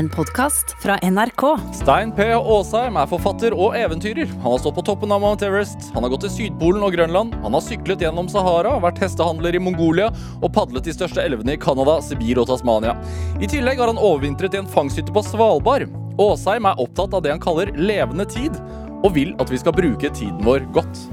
[0.00, 1.42] en podkast fra NRK.
[1.76, 2.24] Stein P.
[2.32, 4.30] Aasheim er forfatter og eventyrer.
[4.40, 7.34] Han har stått på toppen av Mount Everest, han har gått til Sydpolen og Grønland,
[7.42, 10.08] han har syklet gjennom Sahara, vært hestehandler i Mongolia
[10.40, 12.96] og padlet de største elvene i Canada, Sibir og Tasmania.
[13.44, 15.92] I tillegg har han overvintret i en fangsthytte på Svalbard.
[16.16, 18.56] Aasheim er opptatt av det han kaller levende tid,
[19.04, 21.04] og vil at vi skal bruke tiden vår godt.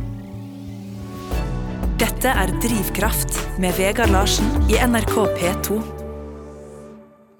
[2.00, 5.97] Dette er Drivkraft med Vegard Larsen i NRK P2.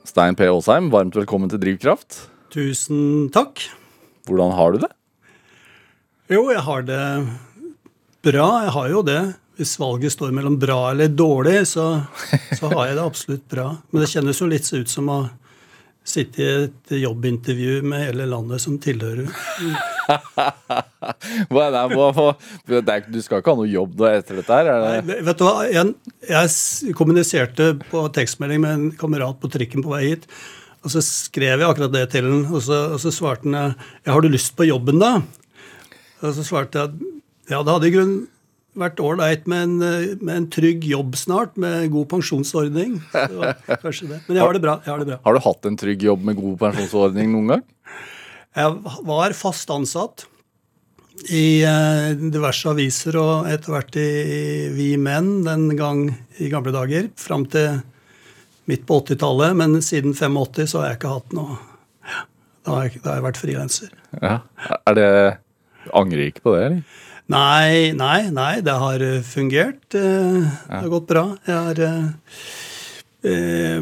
[0.08, 0.46] Stein P.
[0.48, 2.30] Aasheim, varmt velkommen til Drivkraft.
[2.54, 3.66] Tusen takk.
[4.28, 4.90] Hvordan har du det?
[6.32, 7.02] Jo, jeg har det
[8.24, 8.48] bra.
[8.64, 9.20] Jeg har jo det.
[9.60, 12.06] Hvis valget står mellom bra eller dårlig, så,
[12.56, 13.68] så har jeg det absolutt bra.
[13.92, 15.20] Men det kjennes jo litt ut som å
[16.08, 19.28] sitte i et jobbintervju med hele landet som tilhører.
[21.52, 21.82] Hva er det,
[23.12, 24.66] du skal ikke ha noe jobb etter dette her?
[24.72, 24.92] Er det?
[25.10, 25.58] Nei, vet du hva?
[25.68, 25.84] Jeg,
[26.30, 26.48] jeg
[26.98, 30.24] kommuniserte på tekstmelding med en kamerat på trikken på vei hit.
[30.86, 33.66] Og så skrev jeg akkurat det til han, og så, og så svarte han ja,
[34.08, 35.22] 'Har du lyst på jobben, da?'
[36.24, 36.96] Og så svarte jeg at
[37.52, 38.28] ja, det hadde i grunnen
[38.82, 43.00] vært ålreit med, eh, med en trygg jobb snart, med god pensjonsordning.
[43.14, 43.52] Så
[43.84, 44.22] kanskje det.
[44.28, 44.80] Men jeg har det bra.
[44.86, 45.20] jeg har det bra.
[45.26, 47.68] Har du hatt en trygg jobb med god pensjonsordning noen gang?
[48.58, 50.26] Jeg var fast ansatt
[51.34, 56.74] i eh, diverse aviser og etter hvert i, i Vi Menn den gang i gamle
[56.76, 57.10] dager.
[57.18, 57.80] Fram til
[58.68, 61.58] midt på 80-tallet, men siden 85 så har jeg ikke hatt noe
[62.68, 63.92] Da har jeg, da har jeg vært frilanser.
[64.20, 64.40] Ja.
[64.84, 65.12] Er det
[65.96, 67.04] Angrer ikke på det, eller?
[67.28, 69.84] Nei, nei, nei, det har eh, fungert.
[69.96, 71.24] eh, Det har gått bra.
[71.48, 72.06] Jeg har eh,
[73.28, 73.82] eh,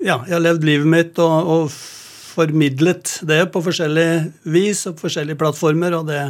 [0.00, 1.72] Ja, jeg har levd livet mitt og, og
[2.30, 4.06] formidlet det på forskjellig
[4.54, 6.20] vis og på forskjellige plattformer, og det,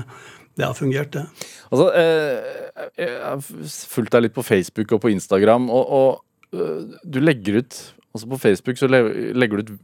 [0.57, 1.27] det har fungert, det.
[1.69, 3.45] Altså, eh, jeg har
[3.93, 6.57] fulgt deg litt på Facebook og på Instagram, og, og
[7.05, 7.77] du legger ut
[8.11, 9.75] Altså På Facebook så legger du ut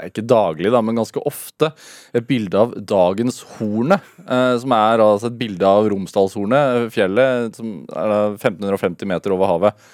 [0.00, 1.68] eh, ikke daglig, da, men ganske ofte
[2.16, 4.02] et bilde av dagens hornet.
[4.26, 9.86] Eh, som er altså et bilde av Romsdalshornet, fjellet, som er 1550 meter over havet.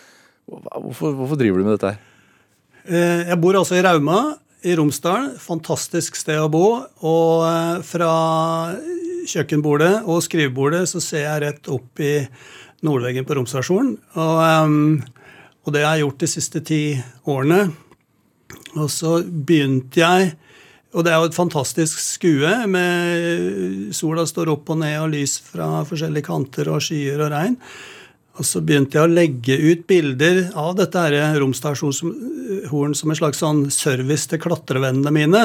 [0.48, 2.00] Hvorfor, hvorfor driver du med dette her?
[2.88, 4.22] Eh, Jeg bor altså i Rauma
[4.64, 5.32] i Romsdal.
[5.42, 6.64] Fantastisk sted å bo.
[7.04, 8.10] Og eh, fra
[9.28, 12.14] kjøkkenbordet og skrivebordet så ser jeg rett opp i
[12.82, 15.18] nordveggen på Romsdalshorn, Og, eh,
[15.62, 16.82] og det har jeg gjort de siste ti
[17.30, 17.68] årene.
[18.78, 20.32] Og så begynte jeg
[20.92, 22.52] og det er jo et fantastisk skue.
[22.68, 27.56] med Sola står opp og ned, og lys fra forskjellige kanter, og skyer og regn.
[28.40, 33.42] Og så begynte jeg å legge ut bilder av dette her romstasjonshorn som en slags
[33.42, 35.42] sånn service til klatrevennene mine,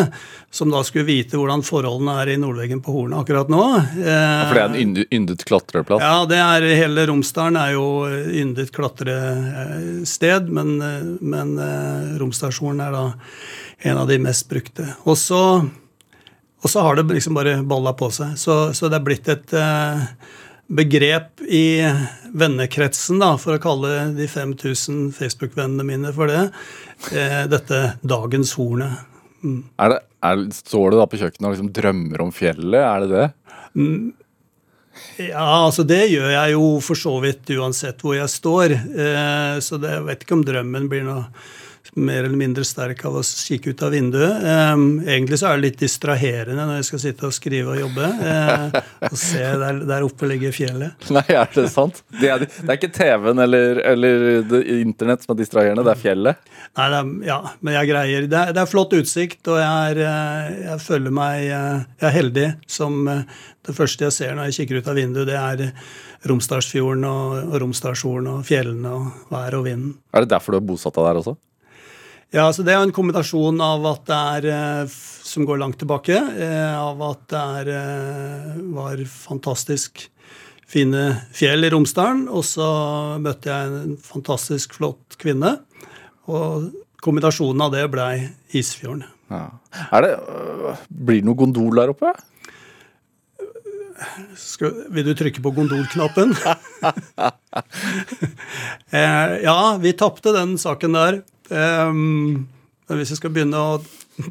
[0.56, 3.66] som da skulle vite hvordan forholdene er i nordveggen på hornet akkurat nå.
[4.00, 6.06] Ja, For det er en yndet, klatreplass?
[6.06, 10.78] ja, det er, hele Romsdalen er jo yndet klatrested, men,
[11.20, 13.06] men eh, Romstasjonen er da
[13.92, 14.88] en av de mest brukte.
[15.04, 15.44] Og så,
[16.64, 18.40] og så har det liksom bare balla på seg.
[18.40, 20.08] Så, så det er blitt et eh,
[20.68, 21.80] begrep i
[22.38, 26.44] vennekretsen, da, for å kalle de 5000 Facebook-vennene mine for det,
[27.14, 29.06] eh, dette dagens hornet.
[29.80, 32.82] Er det, er, står du da på kjøkkenet og liksom drømmer om fjellet?
[32.82, 33.28] Er det det?
[35.22, 38.76] Ja, altså det gjør jeg jo for så vidt uansett hvor jeg står.
[38.76, 41.28] Eh, så det, jeg vet ikke om drømmen blir noe
[41.96, 44.44] mer eller mindre sterk av å kikke ut av vinduet.
[45.08, 48.10] Egentlig så er det litt distraherende når jeg skal sitte og skrive og jobbe.
[48.28, 48.78] Eh,
[49.10, 51.08] og se der, der oppe ligger fjellet.
[51.18, 52.02] Nei, er det sant?
[52.22, 54.28] Det er, det er ikke TV-en eller, eller
[54.78, 56.56] internett som er distraherende, det er fjellet?
[56.78, 60.04] Nei, er, ja, men jeg greier det er, det er flott utsikt, og jeg, er,
[60.08, 63.08] eh, jeg føler meg eh, Jeg er heldig som
[63.68, 68.28] det første jeg ser når jeg kikker ut av vinduet, det er Romsdalsfjorden og, og
[68.28, 69.98] og fjellene og været og vinden.
[70.14, 71.36] Er det derfor du har bosatt deg der også?
[72.36, 76.16] Ja, så Det er en kombinasjon av at det er eh, som går langt tilbake,
[76.16, 80.10] eh, av at det er, eh, var fantastisk
[80.68, 82.68] fine fjell i Romsdalen, og så
[83.24, 85.54] møtte jeg en fantastisk flott kvinne.
[86.28, 86.68] Og
[87.00, 89.06] kombinasjonen av det blei Isfjorden.
[89.32, 89.46] Ja.
[89.96, 92.12] Er det, øh, blir det noe gondol der oppe?
[94.36, 96.36] Skal, vil du trykke på gondolknappen?
[99.48, 101.24] ja, vi tapte den saken der.
[101.52, 103.80] Men hvis vi skal begynne å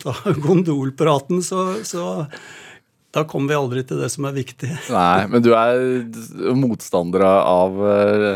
[0.02, 0.14] ta
[0.46, 2.26] gondolpraten, så, så
[3.16, 4.70] da kommer vi aldri til det som er viktig.
[4.92, 8.30] Nei, men du er motstander av øh,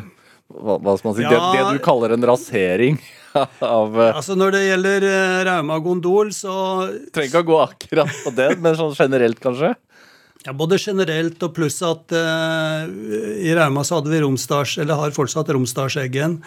[0.50, 1.24] hva, hva skal man si?
[1.26, 1.50] Det, Ja.
[1.70, 2.96] det du kaller en rasering
[3.62, 6.54] av øh, Altså Når det gjelder eh, Rauma gondol, så
[7.14, 9.74] Trenger ikke å gå akkurat på det, men sånn generelt, kanskje?
[10.46, 12.88] Ja, Både generelt og pluss at uh,
[13.44, 16.38] i Rauma så hadde vi Romsdals, eller har fortsatt Romsdalseggen,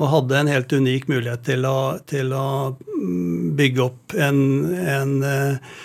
[0.00, 4.40] og hadde en helt unik mulighet til å, til å mm, bygge opp en,
[4.80, 5.76] en uh,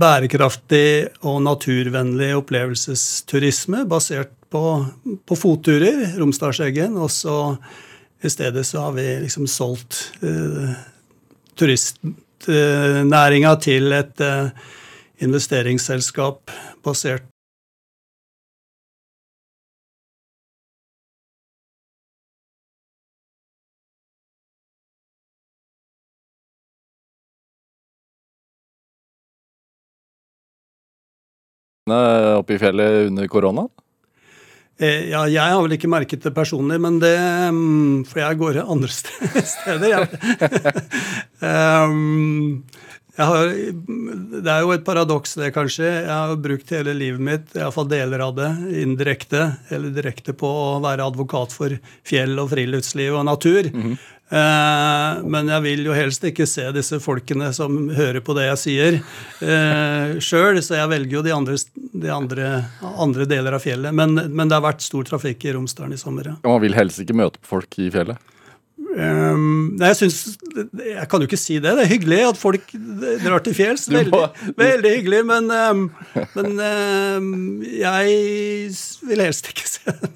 [0.00, 0.88] bærekraftig
[1.28, 4.64] og naturvennlig opplevelsesturisme basert på,
[5.28, 6.96] på fotturer, Romsdalseggen.
[6.96, 7.36] Og så
[8.24, 10.72] i stedet så har vi liksom solgt uh,
[11.60, 14.80] turistnæringa til et uh,
[15.22, 16.50] investeringsselskap
[16.84, 17.28] basert
[31.92, 33.66] oppe i fjellet under korona?
[34.82, 37.14] Eh, ja, jeg har vel ikke merket det personlig, men det
[37.52, 38.88] mm, For jeg går andre
[39.54, 40.06] steder.
[41.92, 42.64] um,
[43.20, 43.50] har,
[44.42, 45.84] det er jo et paradoks, det, kanskje.
[45.84, 48.48] Jeg har brukt hele livet mitt, iallfall deler av det,
[48.80, 51.76] indirekte eller direkte på å være advokat for
[52.08, 53.68] fjell og friluftsliv og natur.
[53.68, 53.98] Mm -hmm.
[54.38, 58.58] eh, men jeg vil jo helst ikke se disse folkene som hører på det jeg
[58.58, 58.92] sier,
[59.40, 61.56] eh, sjøl, så jeg velger jo de, andre,
[61.92, 63.92] de andre, andre, deler av fjellet.
[63.92, 66.24] Men, men, det har vært stor trafikk i Romsdalen i sommer.
[66.24, 66.48] Ja.
[66.48, 68.16] Man vil helst ikke møte folk i fjellet?
[68.92, 70.16] Um, jeg synes,
[70.76, 71.70] Jeg kan jo ikke si det.
[71.78, 72.74] Det er hyggelig at folk
[73.22, 73.86] drar til fjells.
[73.88, 74.20] Veldig,
[74.58, 75.22] veldig hyggelig.
[75.28, 75.86] Men, um,
[76.36, 77.30] men um,
[77.64, 78.74] jeg
[79.08, 80.12] vil helst ikke se det.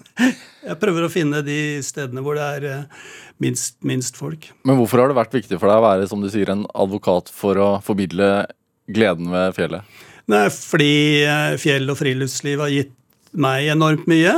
[0.67, 3.09] Jeg prøver å finne de stedene hvor det er uh,
[3.43, 4.51] minst, minst, folk.
[4.67, 7.31] Men hvorfor har det vært viktig for deg å være som du sier, en advokat
[7.33, 8.31] for å formidle
[8.93, 9.99] gleden ved fjellet?
[10.33, 10.95] Nei, Fordi
[11.25, 12.95] uh, fjell og friluftsliv har gitt
[13.37, 14.33] meg enormt mye.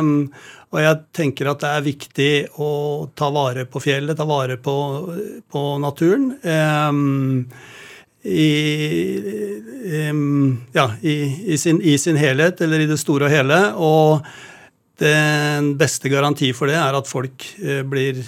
[0.00, 0.12] Um,
[0.72, 2.32] og jeg tenker at det er viktig
[2.64, 2.70] å
[3.18, 4.74] ta vare på fjellet, ta vare på,
[5.52, 6.30] på naturen.
[6.40, 7.50] Um,
[8.24, 8.54] i,
[10.08, 11.16] um, ja, i,
[11.52, 13.60] i, sin, i, sin, helhet, eller i det store og hele.
[13.76, 14.24] Og
[15.02, 18.24] den beste garanti for det er at folk uh, blir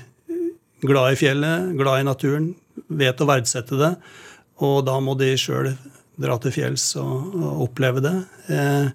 [0.85, 2.53] glad i fjellet, glad i naturen,
[2.93, 3.95] vet å verdsette det.
[4.61, 5.73] Og da må de sjøl
[6.21, 8.19] dra til fjells og, og oppleve det.
[8.53, 8.93] Uh,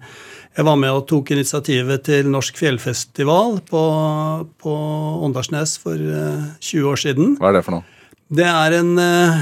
[0.60, 3.84] jeg var med og tok initiativet til Norsk fjellfestival på,
[4.60, 4.72] på
[5.24, 7.38] Åndalsnes for 20 eh, år siden.
[7.40, 7.86] Hva er det for noe?
[8.30, 9.40] Det er en eh,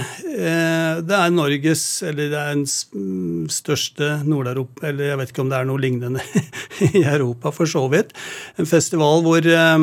[1.05, 5.51] Det er Norges Eller det er den mm, største Nord-Europa Eller jeg vet ikke om
[5.51, 6.23] det er noe lignende
[6.87, 8.15] i Europa, for så vidt.
[8.57, 9.77] En festival hvor eh,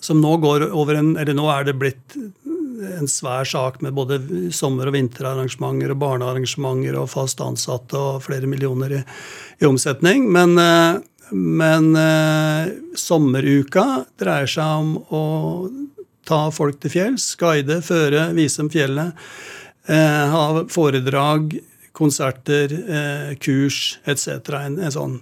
[0.00, 2.18] Som nå går over en Eller nå er det blitt
[2.98, 4.18] en svær sak med både
[4.52, 9.00] sommer- og vinterarrangementer og barnearrangementer og fast ansatte og flere millioner i,
[9.60, 10.26] i omsetning.
[10.32, 11.00] Men, eh,
[11.36, 15.24] men eh, sommeruka dreier seg om å
[16.28, 19.28] ta folk til fjells, guide, føre, vise dem fjellet.
[19.90, 21.58] Eh, ha foredrag,
[21.92, 22.72] konserter,
[23.42, 24.38] kurs etc.
[24.56, 25.16] En, en, sånn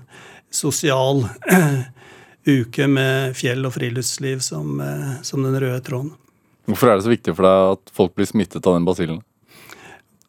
[0.53, 1.25] sosial
[2.59, 4.79] uke med fjell og friluftsliv som,
[5.27, 6.13] som den røde tråden.
[6.69, 9.23] Hvorfor er det så viktig for deg at folk blir smittet av den basillen?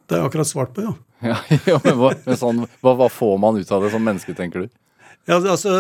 [0.08, 0.94] Det har jeg akkurat svart på, ja.
[1.68, 4.66] ja, men hva, men sånn, hva, hva, får man ut av det som menneske, tenker
[4.66, 4.76] du?
[5.28, 5.74] Ja, altså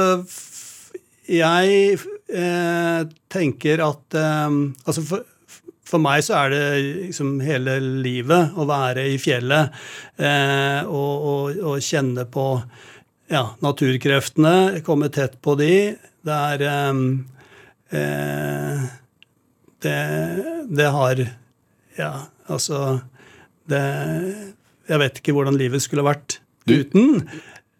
[1.29, 3.01] Jeg eh,
[3.31, 5.23] tenker at eh, Altså for,
[5.87, 6.61] for, meg så er det
[7.07, 9.73] liksom hele livet å være i fjellet
[10.19, 12.45] eh, og, og, og, kjenne på
[13.29, 15.73] ja, naturkreftene, komme tett på de.
[16.25, 17.03] Det er eh,
[17.97, 18.89] eh,
[19.85, 19.99] det,
[20.69, 21.21] det har
[21.99, 22.11] Ja,
[22.47, 22.99] altså
[23.69, 23.83] det,
[24.89, 26.39] Jeg vet ikke hvordan livet skulle vært
[26.69, 27.23] uten.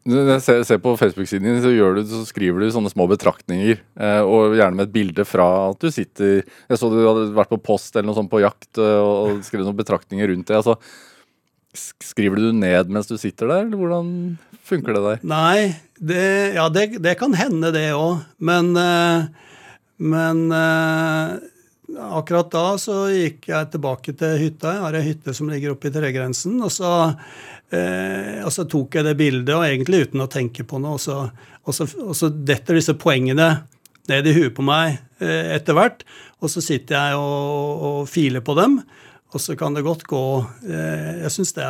[0.10, 3.82] Jeg ser, ser på Facebook-siden din, så, du, så, skriver du sånne små betraktninger.
[4.00, 7.52] Eh, og gjerne med et bilde fra at du sitter Jeg så du hadde vært
[7.52, 10.62] på post eller noe sånt på jakt og, og skrevet noen betraktninger rundt det.
[10.62, 10.80] altså
[12.02, 14.10] Skriver du ned mens du sitter der, eller hvordan
[14.66, 15.22] funker det der?
[15.30, 18.24] Nei, det, ja, det, det kan hende, det òg.
[18.42, 19.28] Men, eh,
[20.02, 21.36] men eh,
[21.98, 24.76] akkurat da så gikk jeg tilbake til hytta.
[24.76, 26.60] Jeg har ei hytte som ligger oppe i tregrensen.
[26.66, 26.92] Og så,
[27.74, 30.98] eh, og så, tok jeg det bildet, og egentlig uten å tenke på noe.
[30.98, 31.18] Og så,
[31.66, 33.50] og så, og så detter disse poengene
[34.10, 36.06] ned i huet på meg eh, etter hvert.
[36.40, 38.80] Og så sitter jeg og, og, filer på dem.
[39.34, 40.24] Og så kan det godt gå
[40.66, 41.68] eh, Jeg syns det,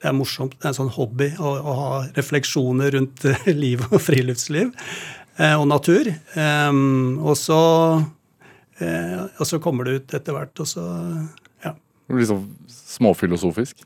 [0.00, 0.56] det, er morsomt.
[0.58, 3.28] Det er en sånn hobby å, å ha refleksjoner rundt
[3.64, 6.10] liv og friluftsliv eh, og natur.
[7.22, 7.62] og så
[8.80, 10.84] Eh, og så kommer det ut etter hvert, og så
[11.64, 11.74] ja.
[12.12, 13.84] Litt sånn småfilosofisk?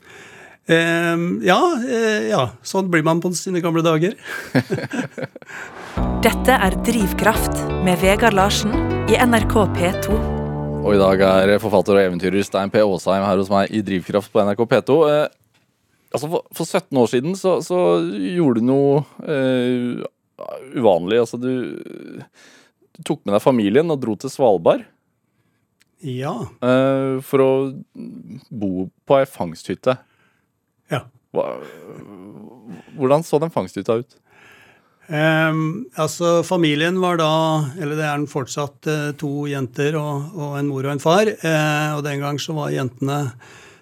[0.67, 2.43] Eh, ja, eh, ja.
[2.65, 4.15] Sånn blir man på sine gamle dager.
[6.27, 8.73] Dette er Drivkraft med Vegard Larsen
[9.11, 10.21] i NRK P2.
[10.87, 12.79] Og i dag er forfatter og eventyrer Stein P.
[12.79, 15.01] Aasheim her hos meg i Drivkraft på NRK P2.
[15.11, 15.27] Eh,
[16.13, 17.77] Altså for, for 17 år siden så, så
[18.35, 20.05] gjorde du noe eh,
[20.77, 21.19] uvanlig.
[21.19, 21.51] Altså du,
[22.97, 24.85] du tok med deg familien og dro til Svalbard
[26.03, 26.33] Ja.
[26.61, 27.51] eh, for å
[28.51, 29.97] bo på ei fangsthytte.
[30.91, 31.03] ja.
[32.97, 34.15] Hvordan så den fangsthytta ut?
[35.07, 37.27] Um, altså, familien var da,
[37.79, 41.29] eller det er den fortsatt, eh, to jenter og, og en mor og en far.
[41.43, 43.19] Uh, og den gang så var jentene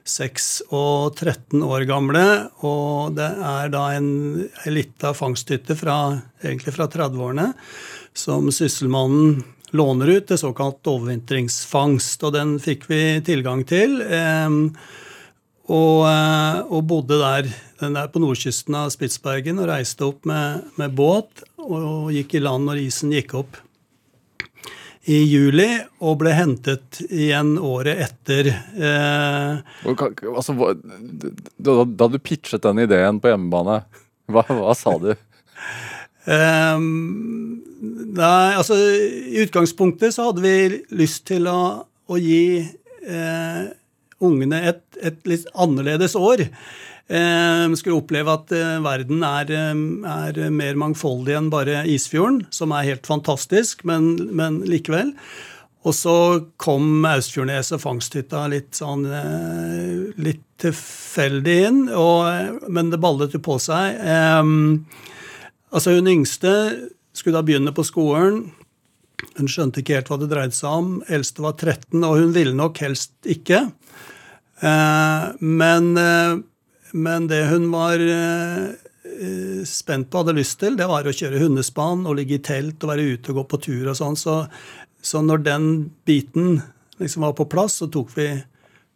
[0.05, 2.25] 6 og 13 år gamle.
[2.67, 4.09] Og det er da en,
[4.45, 5.97] en lita fangsthytte fra,
[6.43, 7.47] egentlig fra 30-årene
[8.15, 9.43] som Sysselmannen
[9.75, 12.23] låner ut til såkalt overvintringsfangst.
[12.23, 13.99] Og den fikk vi tilgang til.
[14.01, 14.75] ehm,
[15.65, 17.49] og, eh, og bodde der,
[17.81, 22.43] den der på nordkysten av Spitsbergen og reiste opp med, med båt og gikk i
[22.45, 23.57] land når isen gikk opp
[25.05, 25.67] i juli,
[26.01, 28.47] og ble hentet igjen året etter.
[28.73, 30.01] Eh, Og
[30.33, 33.83] Altså, hva, da, da du pitchet den ideen på hjemmebane,
[34.33, 35.11] hva, hva sa du?
[36.25, 37.61] Ehm,
[38.17, 43.63] nei, altså I utgangspunktet så hadde vi lyst til å, å gi eh,
[44.25, 46.47] ungene et, et litt annerledes år.
[47.05, 52.73] Eh, skulle oppleve at eh, verden er, eh, er mer mangfoldig enn bare Isfjorden, som
[52.73, 55.13] er helt fantastisk, men, men likevel.
[55.85, 56.15] Og så
[56.57, 63.43] kom Austfjordnes og fangsthytta litt sånn eh, litt tilfeldig inn, og, men det ballet jo
[63.45, 63.99] på seg.
[64.01, 64.87] Ehm,
[65.75, 66.51] Altså Hun yngste
[67.15, 68.45] skulle da begynne på skolen.
[69.35, 70.89] Hun skjønte ikke helt hva det dreide seg om.
[71.11, 73.61] Eldste var 13, og hun ville nok helst ikke.
[74.63, 76.37] Eh, men, eh,
[76.95, 82.05] men det hun var eh, spent på, hadde lyst til, det var å kjøre hundespann
[82.07, 84.19] og ligge i telt og være ute og gå på tur og sånn.
[84.19, 84.37] Så,
[85.03, 85.69] så når den
[86.07, 86.61] biten
[87.03, 88.29] liksom var på plass, så tok vi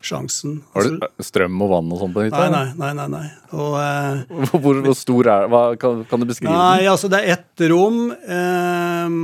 [0.02, 0.60] sjansen.
[0.74, 2.46] Har du strøm og vann og sånn på hytta?
[2.54, 3.08] Nei, nei, nei.
[3.12, 3.26] nei.
[3.52, 3.76] Og...
[3.82, 6.92] Eh, Hvor, hvor stor er hva, kan, kan du beskrive Nei, den?
[6.92, 9.16] altså det er ett rom eh,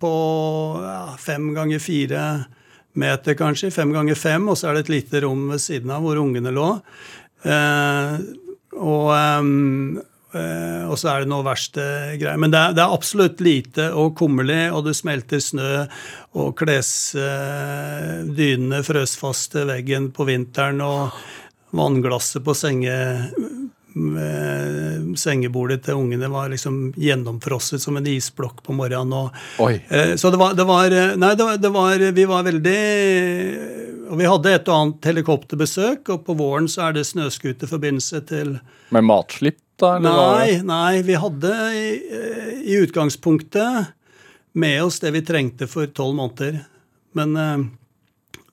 [0.00, 0.14] på
[0.84, 2.24] ja, fem ganger fire
[3.00, 3.72] meter, kanskje.
[3.74, 6.52] Fem ganger fem, og så er det et lite rom ved siden av hvor ungene
[6.54, 6.68] lå.
[7.46, 8.14] Eh,
[8.76, 11.84] og, eh, eh, og så er det noe verste
[12.20, 12.38] greier.
[12.38, 15.72] Men det er, det er absolutt lite og kummerlig, og det smelter snø,
[16.38, 21.00] og klesdynene frøs fast til veggen på vinteren, og
[21.76, 22.96] vannglasset på senge,
[23.94, 29.30] med sengebordet til ungene var liksom gjennomfrosset som en isblokk på morgenen.
[29.58, 32.82] Og, eh, så det var, det var Nei, det var, det var Vi var veldig
[34.10, 38.56] Og vi hadde et og annet helikopterbesøk, og på våren så er det snøscooterforbindelse til
[38.94, 39.94] Med matslipp, da?
[40.04, 41.86] Nei, nei, vi hadde i,
[42.64, 43.96] i utgangspunktet
[44.52, 46.62] med oss det vi trengte for tolv måneder.
[47.16, 47.58] Men eh,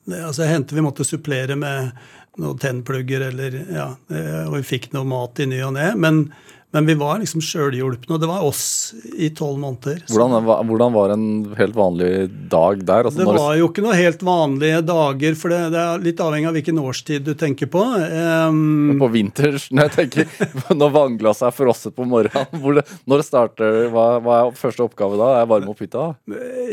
[0.08, 1.92] det, altså, hendte vi måtte supplere med
[2.38, 5.92] noen tennplugger, eller ja, eh, og vi fikk noe mat i ny og ne.
[5.98, 6.28] Men,
[6.76, 10.02] men vi var liksom sjølhjulpne, og det var oss i tolv måneder.
[10.12, 12.10] Hvordan, hvordan var en helt vanlig
[12.52, 13.08] dag der?
[13.08, 16.50] Altså, det var jo ikke noen helt vanlige dager, for det, det er litt avhengig
[16.50, 17.86] av hvilken årstid du tenker på.
[17.88, 23.28] Um, På vinters, når jeg tenker, når vannglasset er frosset på morgenen, det, når det
[23.30, 25.32] starter, hva, hva er første oppgave da?
[25.40, 26.10] Er varme opp hytta?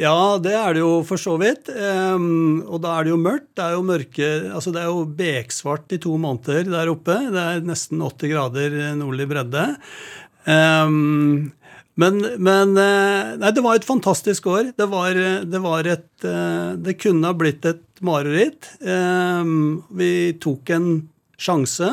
[0.02, 1.70] Ja, det er det jo for så vidt.
[1.70, 3.52] Um, og da er det jo mørkt.
[3.54, 7.14] Det er jo mørke Altså det er jo beksvart i to måneder der oppe.
[7.30, 9.64] Det er nesten 80 grader nordlig bredde.
[10.50, 11.52] Ehm,
[11.94, 14.72] men, men eh, Nei, det var et fantastisk år.
[14.76, 18.72] Det var, det var et eh, Det kunne ha blitt et mareritt.
[18.82, 20.90] Ehm, vi tok en
[21.38, 21.90] sjanse.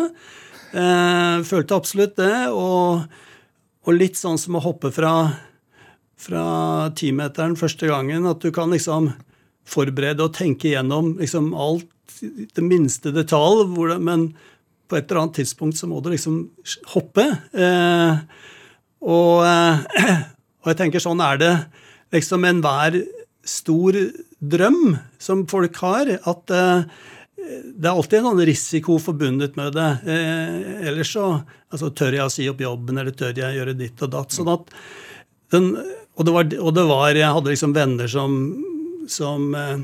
[0.71, 2.35] Eh, følte absolutt det.
[2.49, 3.05] Og,
[3.85, 5.15] og litt sånn som å hoppe fra
[6.21, 9.11] fra timeteren første gangen, at du kan liksom
[9.67, 11.89] forberede og tenke gjennom liksom alt,
[12.21, 13.71] det minste detalj,
[14.03, 14.31] men
[14.91, 16.41] på et eller annet tidspunkt så må du liksom
[16.91, 17.23] hoppe.
[17.55, 18.19] Eh,
[19.07, 20.19] og, eh,
[20.61, 21.53] og jeg tenker sånn er det
[22.11, 22.99] liksom enhver
[23.47, 23.95] stor
[24.41, 26.83] drøm som folk har, at eh,
[27.41, 29.89] det er alltid en sånn risiko forbundet med det.
[30.11, 31.25] Eh, ellers så
[31.71, 34.35] altså, tør jeg å si opp jobben, eller tør jeg gjøre ditt og datt.
[34.35, 34.69] sånn at
[35.55, 35.71] den,
[36.15, 38.37] og, det var, og det var Jeg hadde liksom venner som,
[39.11, 39.81] som eh,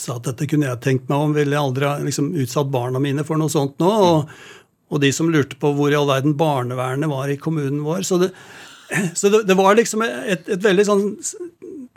[0.00, 1.36] sa at dette kunne jeg tenkt meg om.
[1.36, 3.90] Ville jeg aldri ha liksom, utsatt barna mine for noe sånt nå.
[4.06, 4.32] Og,
[4.90, 8.02] og de som lurte på hvor i all verden barnevernet var i kommunen vår.
[8.08, 8.32] Så det,
[9.14, 11.06] så det, det var liksom et, et veldig sånn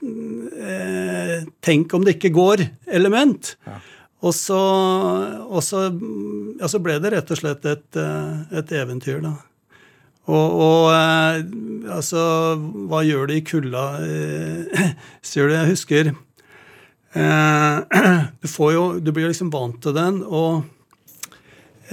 [0.03, 3.55] eh, Tenk om det ikke går-element.
[4.23, 4.59] Og så,
[5.43, 5.87] og så,
[6.59, 9.33] ja, så ble det rett og slett et, eh, et eventyr, da.
[10.31, 11.41] Og, og eh,
[11.91, 12.21] altså
[12.87, 13.87] Hva gjør det i kulda?
[14.05, 14.93] Eh,
[15.35, 16.13] jeg husker
[18.41, 20.63] Du får jo Du blir liksom vant til den, og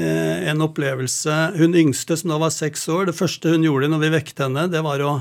[0.01, 4.05] eh, en opplevelse Hun yngste, som da var seks år, det første hun gjorde når
[4.07, 5.15] vi vekket henne, det var å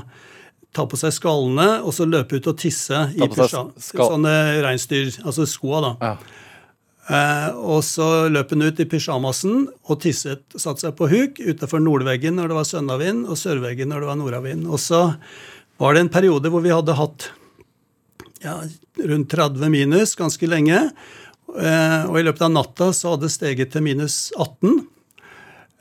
[0.72, 3.66] ta på seg skallene og så løpe ut og tisse i pysja-
[4.14, 5.90] sånne reinsdyr, altså skoa, da.
[6.00, 6.12] Ja.
[7.10, 11.82] Eh, og så løp hun ut i pysjamasen og tisset, satte seg på huk utenfor
[11.82, 14.68] nordveggen når det var sønnavind, og sørveggen når det var nordavind.
[14.70, 15.00] Og så
[15.82, 17.30] var det en periode hvor vi hadde hatt
[18.44, 18.56] ja,
[19.10, 20.82] rundt 30 minus ganske lenge.
[21.50, 24.84] Eh, og i løpet av natta så hadde det steget til minus 18.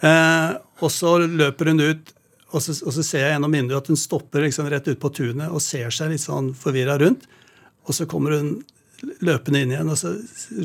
[0.06, 2.16] Eh, og så løper hun ut,
[2.50, 5.12] og så, og så ser jeg gjennom vinduet at hun stopper liksom rett ut på
[5.14, 7.28] tunet og ser seg litt sånn forvirra rundt.
[7.88, 8.56] Og så kommer hun
[9.24, 10.16] løpende inn igjen, og så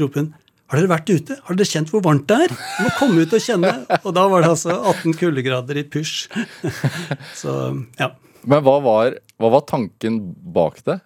[0.01, 0.33] roper hun
[0.73, 1.35] har dere vært ute?
[1.45, 2.53] Har dere kjent hvor varmt det er?
[2.55, 3.73] Du må komme ut og kjenne.
[4.01, 6.15] Og da var det altså 18 kuldegrader i pysj.
[7.41, 7.53] Så
[8.01, 8.09] ja.
[8.49, 10.19] Men hva var, hva var tanken
[10.57, 10.99] bak det?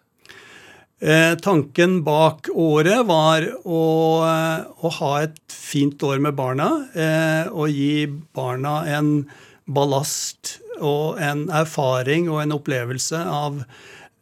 [1.00, 3.82] Eh, tanken bak året var å,
[4.26, 6.88] eh, å ha et fint år med barna.
[6.94, 9.28] Eh, og gi barna en
[9.68, 13.62] ballast og en erfaring og en opplevelse av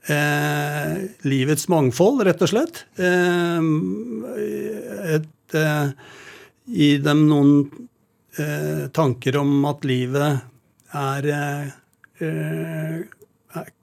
[0.09, 2.85] eh, livets mangfold, rett og slett.
[3.01, 3.61] Eh,
[5.17, 5.57] et,
[6.67, 7.53] gi dem noen
[8.93, 10.43] tanker om at livet
[10.93, 11.29] er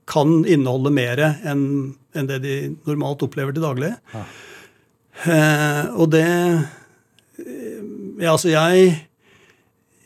[0.10, 1.66] kan inneholde mer enn
[2.14, 2.56] en det de
[2.86, 3.94] normalt opplever til daglig.
[5.24, 7.82] Eh, og det eh,
[8.22, 9.08] Ja, altså, jeg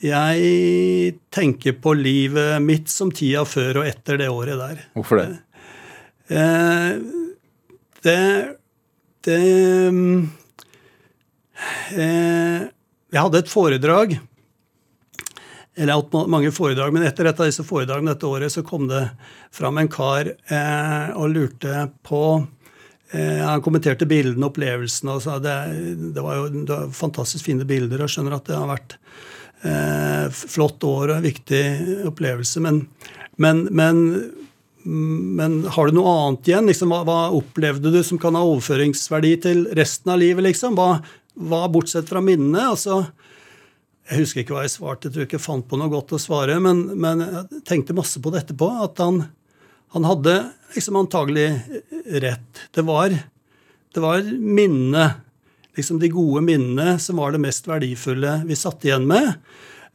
[0.03, 4.83] Jeg tenker på livet mitt som tida før og etter det året der.
[4.95, 5.27] Hvorfor det?
[6.29, 6.99] Eh,
[8.05, 8.21] det
[9.25, 9.41] Det
[9.91, 10.29] mm,
[11.97, 12.67] eh,
[13.11, 14.19] Jeg hadde et foredrag.
[15.77, 18.63] Eller jeg har hatt mange foredrag, men etter et av disse foredragene dette året så
[18.65, 19.03] kom det
[19.53, 22.21] fram en kar eh, og lurte på
[23.13, 25.57] eh, Han kommenterte bildene, opplevelsene, og sa det,
[26.15, 28.97] det var jo det var fantastisk fine bilder, og skjønner at det har vært
[29.69, 31.63] eh, flott år og en viktig
[32.09, 32.65] opplevelse.
[32.65, 32.81] Men,
[33.37, 34.01] men, men,
[35.37, 36.73] men har du noe annet igjen?
[36.73, 40.49] Liksom, hva, hva opplevde du som kan ha overføringsverdi til resten av livet?
[40.49, 40.73] Liksom?
[40.73, 40.95] Hva,
[41.37, 42.71] hva bortsett fra minnene?
[42.73, 43.03] Altså,
[44.07, 46.21] jeg husker ikke hva jeg svarte, jeg tror ikke jeg fant på noe godt å
[46.21, 48.69] svare, men, men jeg tenkte masse på det etterpå.
[48.85, 49.21] At han,
[49.95, 50.35] han hadde
[50.75, 51.49] liksom antagelig
[52.23, 52.67] rett.
[52.75, 53.15] Det var,
[53.93, 55.09] det var minnene,
[55.77, 59.33] liksom de gode minnene, som var det mest verdifulle vi satt igjen med.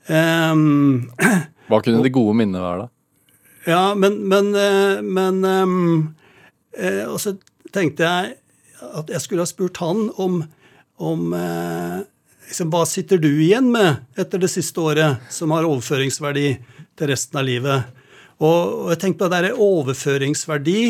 [0.09, 1.09] Um,
[1.71, 2.93] Hva kunne de gode minnene være, da?
[3.73, 6.15] ja, men, men, eh, men um,
[6.75, 7.37] eh, Og så
[7.73, 8.33] tenkte jeg
[8.83, 10.41] at jeg skulle ha spurt han om,
[10.99, 12.01] om eh,
[12.53, 16.47] liksom, Hva sitter du igjen med etter det siste året som har overføringsverdi
[16.99, 17.91] til resten av livet?
[18.43, 20.83] Og, og jeg tenkte på det derre overføringsverdi.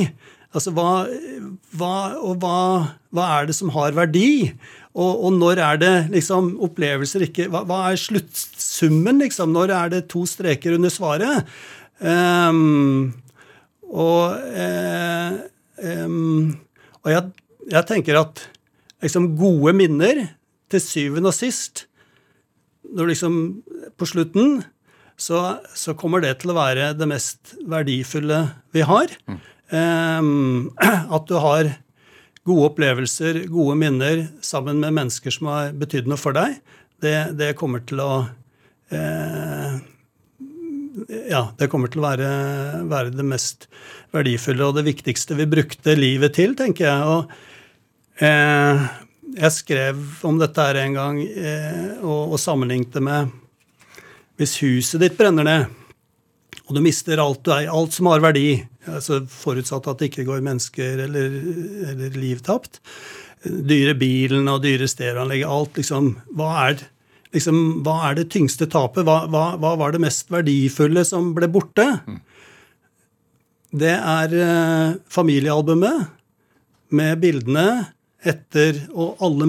[0.53, 1.07] Altså hva,
[1.79, 2.61] hva, og hva,
[3.14, 4.53] hva er det som har verdi?
[4.92, 9.55] Og, og når er det liksom opplevelser ikke hva, hva er sluttsummen, liksom?
[9.55, 11.48] Når er det to streker under svaret?
[12.03, 13.12] Um,
[13.92, 16.57] og ehm,
[17.03, 17.31] og jeg,
[17.72, 18.44] jeg tenker at
[19.03, 20.22] liksom gode minner
[20.73, 21.87] til syvende og sist
[22.93, 23.37] når liksom
[23.97, 24.63] På slutten
[25.17, 25.39] så,
[25.77, 28.41] så kommer det til å være det mest verdifulle
[28.75, 29.13] vi har.
[29.71, 30.73] Ehm,
[31.17, 31.69] at du har
[32.49, 36.57] gode opplevelser, gode minner sammen med mennesker som har betydd noe for deg,
[37.05, 38.11] det, det kommer til å
[38.91, 39.79] eh,
[41.31, 42.33] ja, det kommer til å være,
[42.91, 43.69] være det mest
[44.15, 47.15] verdifulle og det viktigste vi brukte livet til, tenker jeg.
[47.15, 48.85] Og eh,
[49.37, 53.38] jeg skrev om dette her en gang eh, og, og sammenlignet det med
[54.40, 55.66] hvis huset ditt brenner ned,
[56.66, 60.25] og du mister alt du eier, alt som har verdi, altså forutsatt at det ikke
[60.27, 61.37] går mennesker eller,
[61.92, 62.81] eller liv tapt,
[63.45, 66.83] dyre bilen og dyre stereoanlegget, alt liksom Hva er
[67.35, 69.05] liksom, hva er det tyngste tapet?
[69.07, 71.87] Hva, hva, hva var det mest verdifulle som ble borte?
[73.73, 76.09] Det er eh, familiealbumet
[76.92, 77.66] med bildene
[78.23, 79.49] etter og alle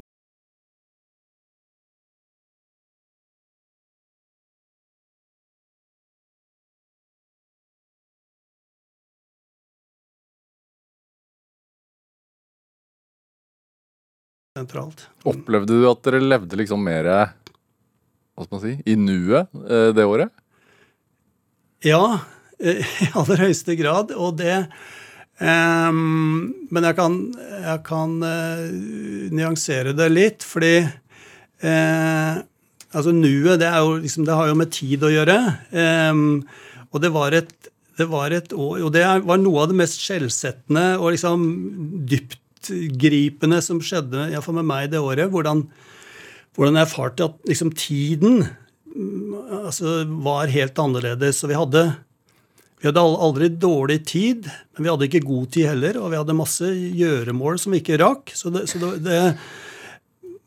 [14.58, 15.08] sentralt.
[15.26, 17.10] Opplevde du at dere levde liksom mer
[18.34, 20.34] hva skal man si, i nuet eh, det året?
[21.86, 22.20] Ja,
[22.58, 24.14] eh, i aller høyeste grad.
[24.14, 24.64] Og det
[25.42, 27.20] ehm, Men jeg kan,
[27.64, 30.76] jeg kan uh, nyansere det litt, fordi
[31.64, 32.42] uh,
[32.94, 33.72] Altså, nuet, det,
[34.04, 35.38] liksom, det har jo med tid å gjøre.
[35.74, 36.44] Um,
[36.94, 37.54] og det var et
[37.98, 41.44] det var et år, og det var noe av det mest skjellsettende og liksom
[42.10, 45.30] dyptgripende som skjedde iallfall med meg det året.
[45.30, 45.62] Hvordan,
[46.58, 48.48] hvordan jeg erfarte at liksom tiden
[49.64, 51.44] altså, var helt annerledes.
[51.44, 51.84] Og vi hadde,
[52.84, 56.02] vi hadde aldri dårlig tid, men vi hadde ikke god tid heller.
[56.02, 58.34] Og vi hadde masse gjøremål som vi ikke rakk.
[58.36, 59.22] Så det, så det, det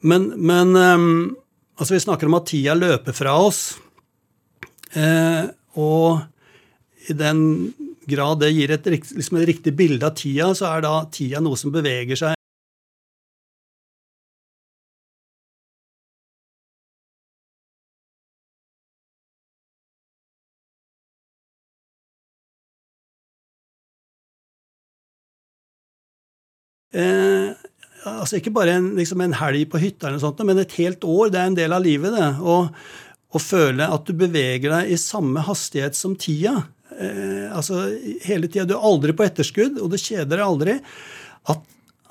[0.04, 1.32] Men, men um,
[1.80, 3.62] altså, vi snakker om at tida løper fra oss.
[4.92, 5.48] Eh,
[5.80, 7.40] og i den
[8.04, 11.56] grad det gir et, liksom et riktig bilde av tida, så er da tida noe
[11.56, 12.35] som beveger seg
[26.96, 27.50] Eh,
[28.06, 31.32] altså ikke bare en, liksom en helg på hytta, eller sånt, men et helt år.
[31.32, 32.14] Det er en del av livet.
[32.14, 32.30] det,
[33.36, 36.58] Å føle at du beveger deg i samme hastighet som tida.
[36.96, 37.86] Eh, altså
[38.24, 38.68] hele tida.
[38.68, 40.78] Du er aldri på etterskudd, og det kjeder deg aldri.
[41.52, 41.66] At,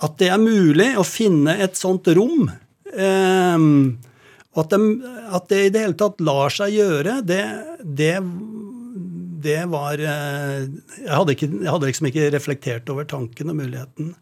[0.05, 2.49] at det er mulig å finne et sånt rom.
[2.93, 3.69] Eh,
[4.55, 4.83] og at det,
[5.35, 7.41] at det i det hele tatt lar seg gjøre, det,
[7.83, 8.13] det
[9.45, 10.65] det var eh,
[11.03, 14.13] jeg hadde, ikke, jeg hadde liksom ikke reflektert over tanken og muligheten.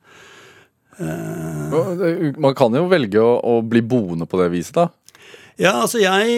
[1.02, 4.90] Man kan jo velge å, å bli boende på det viset, da.
[5.62, 6.38] Ja, altså jeg,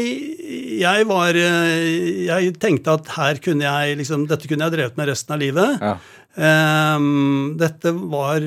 [0.81, 5.07] jeg var eh, Jeg tenkte at her kunne jeg liksom Dette kunne jeg drevet med
[5.07, 5.77] resten av livet.
[5.79, 5.93] Ja.
[6.35, 8.43] Ehm, dette var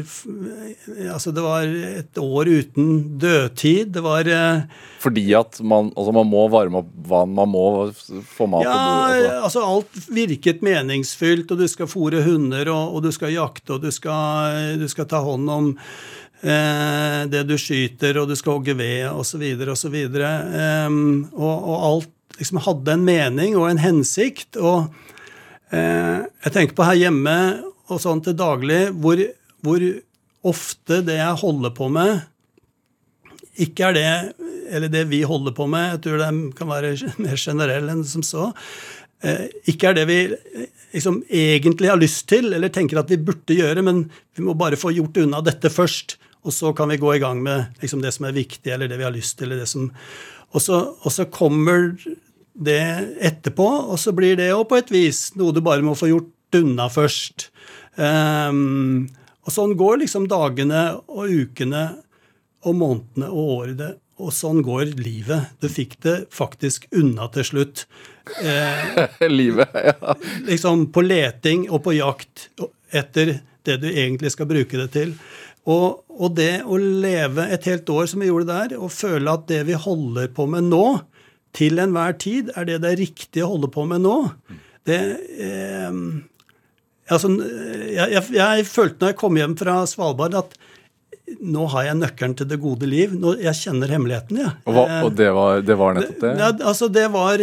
[1.09, 3.95] Altså, det var et år uten dødtid.
[3.95, 4.67] Det var uh,
[5.01, 8.77] Fordi at man, altså man må varme opp vann, man må få mat på Ja,
[8.77, 9.31] bordet.
[9.31, 9.41] Altså.
[9.49, 13.87] altså alt virket meningsfylt, og du skal fôre hunder, og, og du skal jakte, og
[13.87, 18.77] du skal, du skal ta hånd om uh, det du skyter, og du skal hogge
[18.77, 19.99] ved, osv., osv.
[20.13, 21.01] Um,
[21.33, 24.59] og, og alt liksom hadde en mening og en hensikt.
[24.61, 24.87] Og
[25.75, 27.35] eh, jeg tenker på her hjemme
[27.89, 29.21] og sånn til daglig hvor,
[29.65, 29.85] hvor
[30.49, 32.21] ofte det jeg holder på med,
[33.59, 34.11] ikke er det
[34.69, 38.25] eller det vi holder på med, jeg tror det kan være mer generell enn som
[38.27, 38.51] så,
[39.25, 43.21] eh, ikke er det vi eh, liksom egentlig har lyst til eller tenker at vi
[43.21, 47.01] burde gjøre, men vi må bare få gjort unna dette først, og så kan vi
[47.01, 49.55] gå i gang med liksom det som er viktig, eller det vi har lyst til.
[49.67, 49.91] som,
[50.55, 51.93] og så, og så kommer
[52.59, 52.83] det
[53.21, 56.59] etterpå, og så blir det jo på et vis noe du bare må få gjort
[56.59, 57.51] unna først.
[57.99, 59.09] Ehm,
[59.45, 61.87] og sånn går liksom dagene og ukene
[62.67, 63.91] og månedene og årene.
[64.19, 65.53] Og sånn går livet.
[65.63, 67.85] Du fikk det faktisk unna til slutt.
[68.45, 69.71] Eh, Livet.
[69.73, 70.13] Ja.
[70.45, 72.51] liksom på leting og på jakt
[72.93, 75.15] etter det du egentlig skal bruke det til.
[75.65, 79.47] Og, og det å leve et helt år som vi gjorde der, og føle at
[79.49, 80.83] det vi holder på med nå,
[81.57, 84.17] til enhver tid, er det det er riktig å holde på med nå,
[84.85, 85.01] det
[85.41, 85.97] eh,
[87.15, 87.31] altså,
[87.89, 90.59] jeg, jeg, jeg følte når jeg kom hjem fra Svalbard, at
[91.45, 93.13] nå har jeg nøkkelen til det gode liv.
[93.19, 94.53] Nå, jeg kjenner hemmeligheten, jeg.
[94.65, 96.35] Og, hva, Eh, og det, var, det var nettopp det?
[96.41, 97.43] ja, altså det var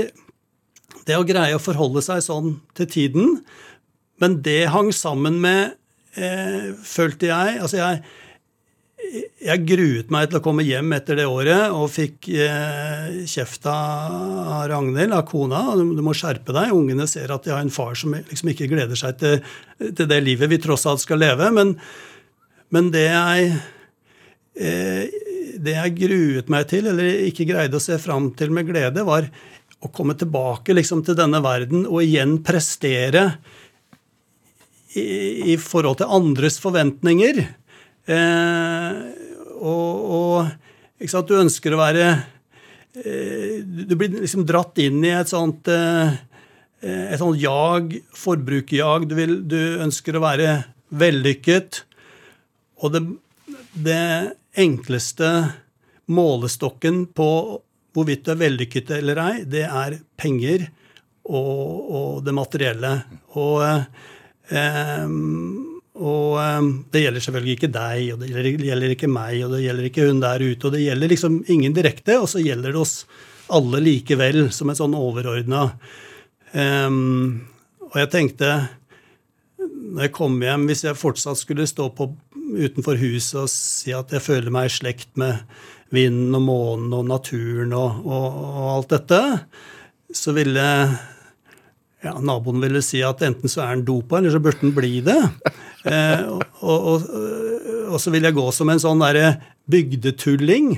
[1.05, 3.35] det å greie å forholde seg sånn til tiden.
[4.21, 5.75] Men det hang sammen med,
[6.17, 8.01] eh, følte jeg Altså, jeg,
[9.45, 14.65] jeg gruet meg til å komme hjem etter det året og fikk eh, kjeft av
[14.71, 15.61] Ragnhild, av kona.
[15.77, 16.73] Du, må skjerpe deg.
[16.75, 19.39] Ungene ser at de har en far som liksom ikke gleder seg til,
[19.85, 21.51] til det livet vi tross alt skal leve.
[21.55, 21.75] Men,
[22.75, 23.51] men det jeg
[24.59, 25.21] eh,
[25.55, 29.27] det jeg gruet meg til, eller ikke greide å se fram til med glede, var
[29.83, 33.27] å komme tilbake liksom, til denne verden og igjen prestere
[34.95, 37.43] i, i forhold til andres forventninger.
[38.05, 39.01] Eh,
[39.55, 42.03] og, og sant, du ønsker å være
[43.01, 46.13] eh, Du blir liksom dratt inn i et sånt eh,
[46.85, 49.07] et sånt jag, forbrukerjag.
[49.09, 49.15] Du,
[49.49, 50.49] du ønsker å være
[50.93, 51.79] vellykket.
[52.85, 53.01] Og det,
[53.73, 54.01] det
[54.61, 55.31] enkleste
[56.13, 57.29] målestokken på
[57.95, 60.67] hvorvidt du er vellykket eller ei, det er penger
[61.25, 62.93] og, og det materielle.
[63.39, 63.63] Og,
[64.51, 65.05] eh,
[65.95, 69.61] og um, det gjelder selvfølgelig ikke deg, og det gjelder, gjelder ikke meg, og det
[69.63, 72.81] gjelder ikke hun der ute, og det gjelder liksom ingen direkte, og så gjelder det
[72.81, 72.95] oss
[73.55, 75.69] alle likevel, som en sånn overordna.
[76.51, 77.45] Um,
[77.91, 78.51] og jeg tenkte
[79.95, 84.11] når jeg kom hjem, hvis jeg fortsatt skulle stå på utenfor huset og si at
[84.13, 85.45] jeg føler meg i slekt med
[85.95, 89.21] vinden og månen og naturen og, og, og alt dette,
[90.15, 90.65] så ville
[92.05, 94.99] ja, naboen ville si at enten så er han dopa, eller så burde han bli
[95.05, 95.19] det.
[95.85, 97.07] Eh, og, og,
[97.91, 99.35] og, så vil jeg gå som en sånn derre
[99.71, 100.73] bygdetulling.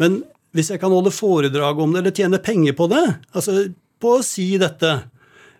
[0.00, 0.22] Men
[0.56, 3.04] hvis jeg kan holde foredrag om det, eller tjene penger på det,
[3.36, 3.68] altså
[4.00, 4.94] på å si dette,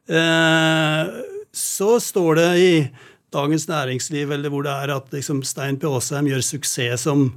[0.08, 1.14] eh,
[1.52, 2.72] så står det i
[3.34, 5.88] Dagens Næringsliv eller hvor det er at liksom Stein P.
[5.90, 7.28] Aasheim gjør suksess som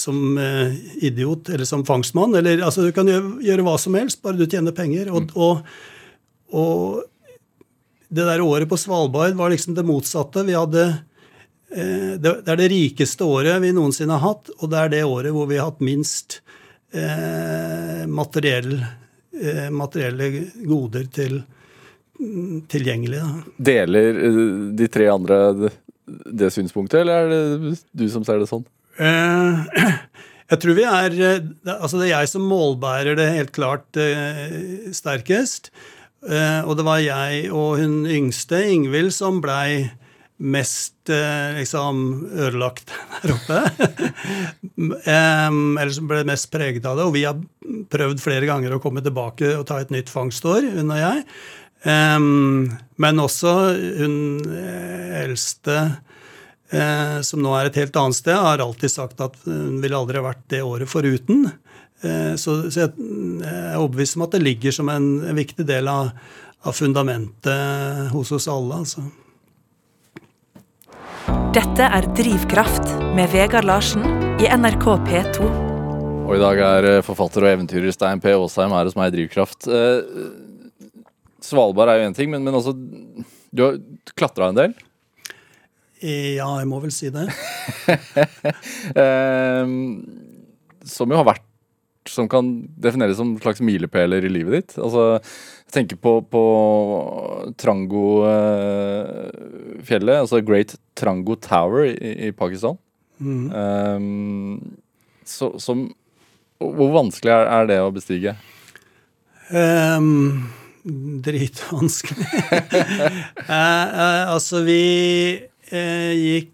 [0.00, 0.74] som eh,
[1.06, 2.34] idiot eller som fangstmann.
[2.34, 5.10] Eller, altså, du kan gjøre, gjøre hva som helst, bare du tjener penger.
[5.14, 5.60] Og, og,
[6.50, 7.04] og,
[8.14, 10.44] det der året på Svalbard var liksom det motsatte.
[10.46, 10.84] Vi hadde
[11.74, 15.34] eh, det, er det rikeste året vi noensinne har hatt, og det er det året
[15.34, 16.40] hvor vi har hatt minst
[16.94, 18.76] eh, materiell,
[19.40, 20.30] eh, materielle
[20.62, 21.40] goder til,
[22.70, 23.22] tilgjengelig.
[23.22, 23.56] Da.
[23.70, 24.44] Deler eh,
[24.78, 25.40] de tre andre
[26.04, 28.66] det, synspunktet, eller er det du som ser det sånn?
[29.02, 29.90] Eh,
[30.52, 34.02] jeg tror vi er eh, Altså, det er jeg som målbærer det helt klart
[34.94, 35.72] sterkest.
[36.24, 39.90] Og det var jeg og hun yngste, Ingvild, som blei
[40.44, 41.10] mest
[41.54, 41.98] liksom
[42.32, 42.90] ødelagt
[43.22, 43.58] der oppe.
[45.12, 47.04] eller som ble mest preget av det.
[47.06, 47.38] Og vi har
[47.92, 51.22] prøvd flere ganger å komme tilbake og ta et nytt fangstår, hun og jeg.
[53.04, 53.54] men også
[54.00, 54.16] hun
[55.20, 55.78] eldste
[56.74, 60.22] eh, som nå er et helt annet sted, har alltid sagt at hun ville aldri
[60.24, 61.48] vært det året foruten.
[62.02, 62.90] Eh, så, så, jeg
[63.46, 66.10] er overbevist om at det ligger som en, en viktig del av,
[66.64, 68.82] av, fundamentet hos oss alle.
[68.82, 69.04] altså.
[71.54, 74.02] Dette er Drivkraft med Vegard Larsen
[74.42, 75.52] i NRK P2.
[76.24, 78.32] Og i dag er eh, forfatter og eventyrer Stein P.
[78.34, 79.68] Aasheim her hos meg i Drivkraft.
[79.68, 80.00] Eh,
[81.44, 82.72] Svalbard er jo én ting, men, men altså
[83.52, 83.78] Du har
[84.16, 84.74] klatra en del?
[86.04, 87.28] Ja, jeg må vel si det.
[89.04, 89.74] eh,
[90.84, 91.43] som jo har vært
[92.10, 94.72] Som kan defineres som slags milepæler i livet ditt.
[94.76, 95.18] Altså,
[95.64, 96.42] jeg tenker på, på
[97.60, 101.94] Trango-fjellet, altså Great Trango Tower i,
[102.28, 102.76] i Pakistan.
[103.18, 103.52] Mm.
[103.54, 104.76] Um,
[105.24, 105.94] så, som
[106.58, 108.36] Hvor vanskelig er, er, det å bestige?
[109.54, 110.50] Um,
[111.24, 112.24] dritvanskelig.
[112.24, 112.28] uh,
[113.48, 114.82] uh, altså, vi
[115.72, 116.50] uh, gikk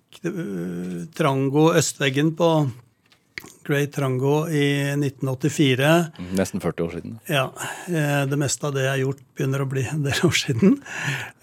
[1.17, 2.49] Trango østveggen på
[3.71, 4.65] Great Trango i
[4.97, 5.93] 1984.
[6.39, 7.21] Nesten 40 år siden.
[7.31, 7.47] Ja.
[7.87, 10.81] Eh, det meste av det jeg har gjort, begynner å bli en del år siden.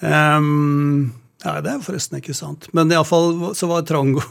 [0.04, 2.66] Um, ja, det er forresten ikke sant.
[2.76, 4.24] Men iallfall så var Trango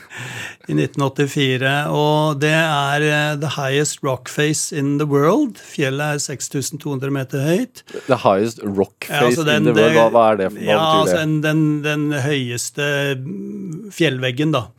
[0.70, 1.74] i 1984.
[1.92, 5.60] Og det er uh, the highest rock face in the world.
[5.60, 7.84] Fjellet er 6200 meter høyt.
[8.08, 10.50] The highest rock face ja, altså den, in the world, hva, hva er det?
[10.56, 12.88] Hva ja, altså den, den, den, høyeste
[13.94, 14.70] fjellveggen, da.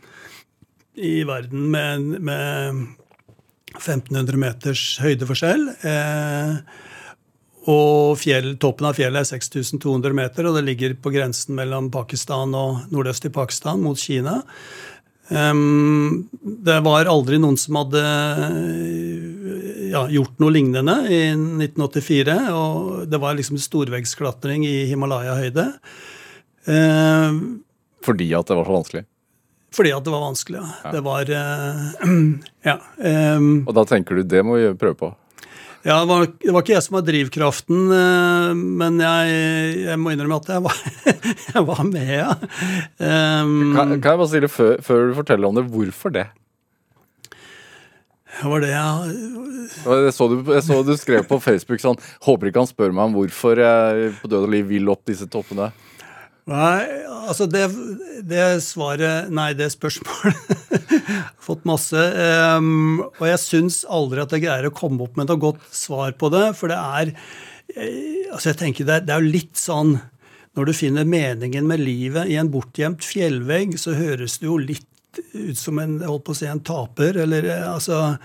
[0.99, 2.85] I verden med, med
[3.77, 5.65] 1500 meters høydeforskjell.
[5.88, 6.85] Eh,
[7.69, 12.55] og fjell, toppen av fjellet er 6200 meter, og det ligger på grensen mellom Pakistan
[12.57, 14.39] og nordøst i Pakistan mot Kina.
[15.29, 18.01] Um, det var aldri noen som hadde
[19.91, 22.38] ja, gjort noe lignende i 1984.
[22.55, 25.69] Og det var liksom storveggsklatring i Himalaya-høyde.
[26.65, 27.62] Um,
[28.05, 29.05] fordi at det var så vanskelig?
[29.75, 30.69] Fordi at det var vanskelig, ja.
[30.84, 30.91] ja.
[30.95, 32.13] Det var uh,
[32.69, 32.77] Ja.
[33.38, 35.12] Um, og da tenker du det må vi prøve på?
[35.86, 39.38] Ja, det var, det var, ikke jeg som var drivkraften, uh, men jeg,
[39.86, 40.82] jeg må innrømme at jeg var,
[41.53, 42.34] jeg var med, ja.
[42.99, 46.27] Um, kan, kan, jeg bare stille før, før, du forteller om det, hvorfor det?
[48.39, 49.15] Det var det jeg
[49.89, 53.10] jeg så, du, jeg så du skrev på Facebook sånn Håper ikke han spør meg
[53.10, 55.69] om hvorfor jeg på død og liv vil opp disse toppene.
[56.49, 56.85] Nei,
[57.29, 57.67] altså det,
[58.25, 60.79] det svaret Nei, det spørsmålet
[61.45, 62.05] Fått masse.
[62.57, 66.15] Um, og jeg syns aldri at jeg greier å komme opp med noe godt svar
[66.17, 66.47] på det.
[66.57, 67.12] For det er
[67.75, 69.95] eh, Altså, jeg tenker det, det er jo litt sånn
[70.57, 74.88] Når du finner meningen med livet i en bortgjemt fjellvegg, så høres det jo litt
[75.34, 77.17] ut som en, holdt på å si, en taper.
[77.23, 78.15] Eller, eh, altså,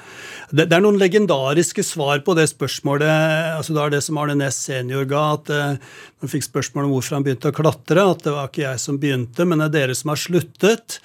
[0.50, 3.10] det, det, er noen legendariske svar på det spørsmålet.
[3.58, 5.26] altså Det er det som Arne Næss senior ga.
[5.36, 8.08] at uh, Han fikk spørsmål om hvorfor han begynte å klatre.
[8.14, 10.98] At det var ikke jeg som begynte, men det er dere som har sluttet.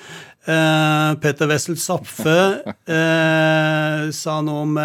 [0.47, 4.83] Uh, Peter Wessel Zapfe uh, sa noe om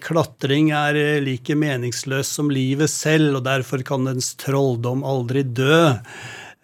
[0.00, 5.90] Klatring er like meningsløs som livet selv, og derfor kan dens trolldom aldri dø.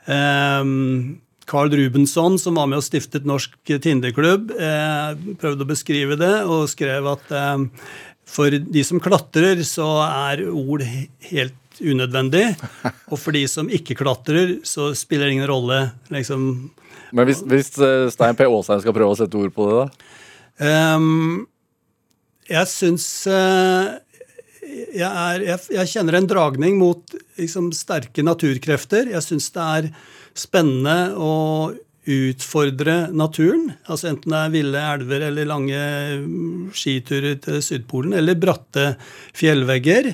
[0.09, 6.35] Um, Carl Rubensson, som var med og stiftet Norsk Tinderklubb, eh, prøvde å beskrive det
[6.45, 7.67] og skrev at eh,
[8.35, 10.83] for de som klatrer, så er ord
[11.29, 12.47] helt unødvendig.
[13.11, 15.81] Og for de som ikke klatrer, så spiller det ingen rolle.
[16.15, 16.47] Liksom.
[17.15, 18.47] Men hvis, hvis eh, Stein P.
[18.49, 20.11] Aasheim skal prøve å sette ord på det, da?
[20.95, 21.47] Um,
[22.47, 23.97] jeg syns uh,
[24.63, 29.11] jeg, er, jeg, jeg, kjenner en dragning mot liksom, sterke naturkrefter.
[29.13, 29.89] Jeg syns det er
[30.35, 31.35] spennende å
[32.05, 33.71] utfordre naturen.
[33.89, 35.81] Altså enten det er ville elver eller lange
[36.77, 38.91] skiturer til Sydpolen, eller bratte
[39.37, 40.13] fjellvegger.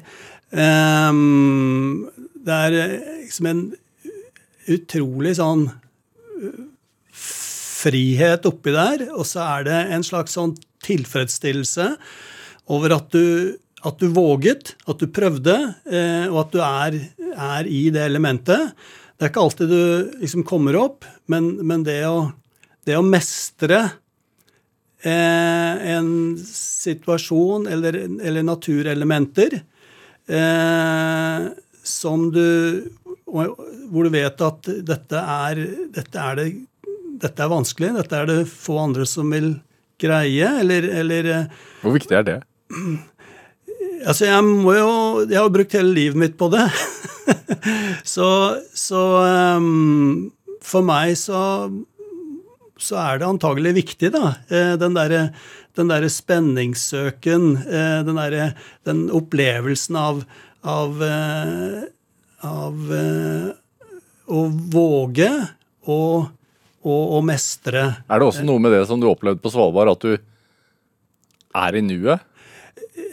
[0.55, 2.07] Ehm,
[2.41, 2.77] det er
[3.25, 3.65] liksom en
[4.71, 5.67] utrolig sånn
[7.81, 10.55] frihet oppi der, og så er det en slags sånn
[10.85, 11.91] tilfredsstillelse
[12.71, 13.57] over at du,
[13.87, 15.57] at du våget, at du prøvde,
[15.91, 16.99] eh, og at du er,
[17.35, 18.75] er, i det elementet.
[19.21, 22.31] Det er ikke alltid du liksom kommer opp, men, men det, å,
[22.89, 23.83] det, å, mestre
[25.05, 26.09] eh, en
[26.41, 31.51] situasjon eller, eller naturelementer eh,
[31.85, 32.47] som du
[33.29, 35.61] Hvor du vet at dette er,
[35.93, 36.49] dette er det
[37.21, 39.53] dette er vanskelig, dette er det få andre som vil
[40.01, 42.39] greie, eller, eller eh, Hvor viktig er det?
[44.01, 44.91] Altså, jeg må jo
[45.29, 46.67] Jeg har brukt hele livet mitt på det.
[48.15, 48.29] så,
[48.75, 49.05] så
[49.59, 50.31] um,
[50.65, 51.41] for meg så
[52.81, 54.31] så er det antagelig viktig, da.
[54.49, 55.27] Eh, den derre
[55.77, 58.55] den der spenningssøken, eh, den, der,
[58.89, 60.23] den opplevelsen av,
[60.67, 60.97] av,
[62.41, 62.81] av
[64.31, 64.43] å
[64.75, 65.29] våge
[65.87, 66.31] og,
[66.83, 67.85] og, og mestre.
[68.09, 70.17] Er det også noe med det som du opplevde på Svalbard, at du
[71.61, 72.27] er i nuet?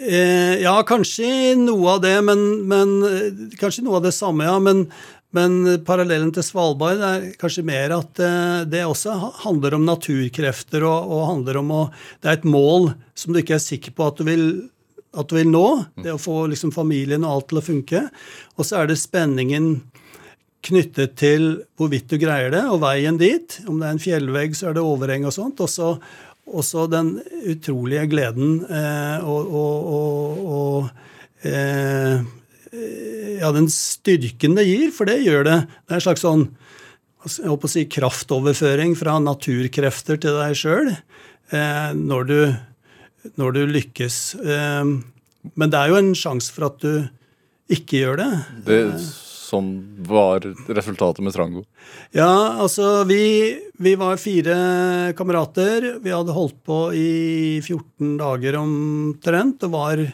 [0.07, 2.97] Eh, ja, kanskje noe av det, men, men,
[3.59, 4.57] Kanskje noe av det samme, ja.
[4.63, 4.85] Men,
[5.35, 11.11] men parallellen til Svalbard er kanskje mer at eh, det også handler om naturkrefter og,
[11.11, 11.83] og, handler om å
[12.23, 14.47] Det er et mål som du ikke er sikker på at du vil,
[15.17, 15.67] at du vil nå.
[16.03, 18.07] Det å få liksom, familien og alt til å funke.
[18.57, 19.75] Og så er det spenningen
[20.67, 23.59] knyttet til hvorvidt du greier det, og veien dit.
[23.67, 25.61] Om det er en fjellvegg, så er det overheng og sånt.
[25.63, 25.93] Og så
[26.91, 30.89] den utrolige gleden eh, og, og, og,
[31.43, 32.23] eh,
[33.41, 35.59] ja, den styrken det gir, for det gjør det.
[35.85, 36.47] Det er en slags sånn
[37.27, 42.33] jeg håper å si, kraftoverføring fra naturkrefter til deg sjøl eh, når,
[43.35, 44.19] når, du lykkes.
[44.39, 44.91] Eh,
[45.57, 48.29] men det er jo en sjanse for at du ikke gjør det.
[48.67, 48.81] det
[49.47, 51.63] som var resultatet med Trango?
[52.15, 54.55] Ja, altså vi, vi, var fire
[55.17, 55.93] kamerater.
[56.03, 59.61] Vi hadde holdt på i 14 dager omtrent.
[59.63, 60.09] Det var eh,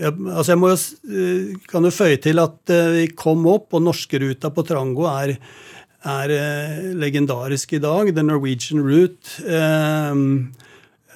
[0.00, 0.78] altså jeg må jo,
[1.12, 5.36] eh, kan jo føye til at eh, vi kom opp, og norskeruta på Trango er,
[6.08, 8.14] er eh, legendarisk i dag.
[8.16, 10.12] The Norwegian Route eh,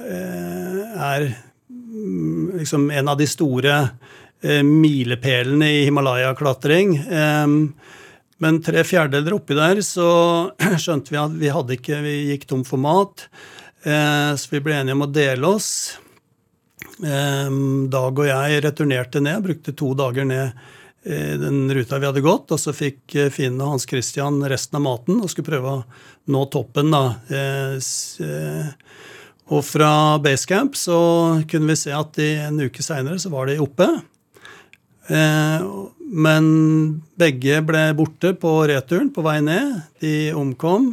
[0.05, 1.31] er
[1.71, 6.97] mm, liksom en av de store Eh, milepælene i Himalaya-klatring.
[8.43, 10.09] Men tre fjerdedeler oppi der så
[10.83, 13.29] skjønte vi at vi hadde ikke, vi gikk tom for mat.
[13.85, 15.71] Eh, så vi ble enige om å dele oss.
[16.95, 20.51] Dag og jeg returnerte ned, brukte to dager ned
[21.07, 22.53] eh, den ruta vi hadde gått.
[22.55, 25.85] Og så fikk Finn og Hans Christian resten av maten og skulle prøve å
[26.35, 26.93] nå toppen.
[26.95, 27.05] da.
[29.53, 29.93] Og fra
[30.25, 30.99] basecamp så
[31.51, 33.89] kunne vi se at en uke seinere så var de oppe.
[35.09, 35.67] Eh,
[36.15, 36.47] men
[37.21, 39.81] begge ble borte på returen på vei ned.
[40.05, 40.93] De omkom.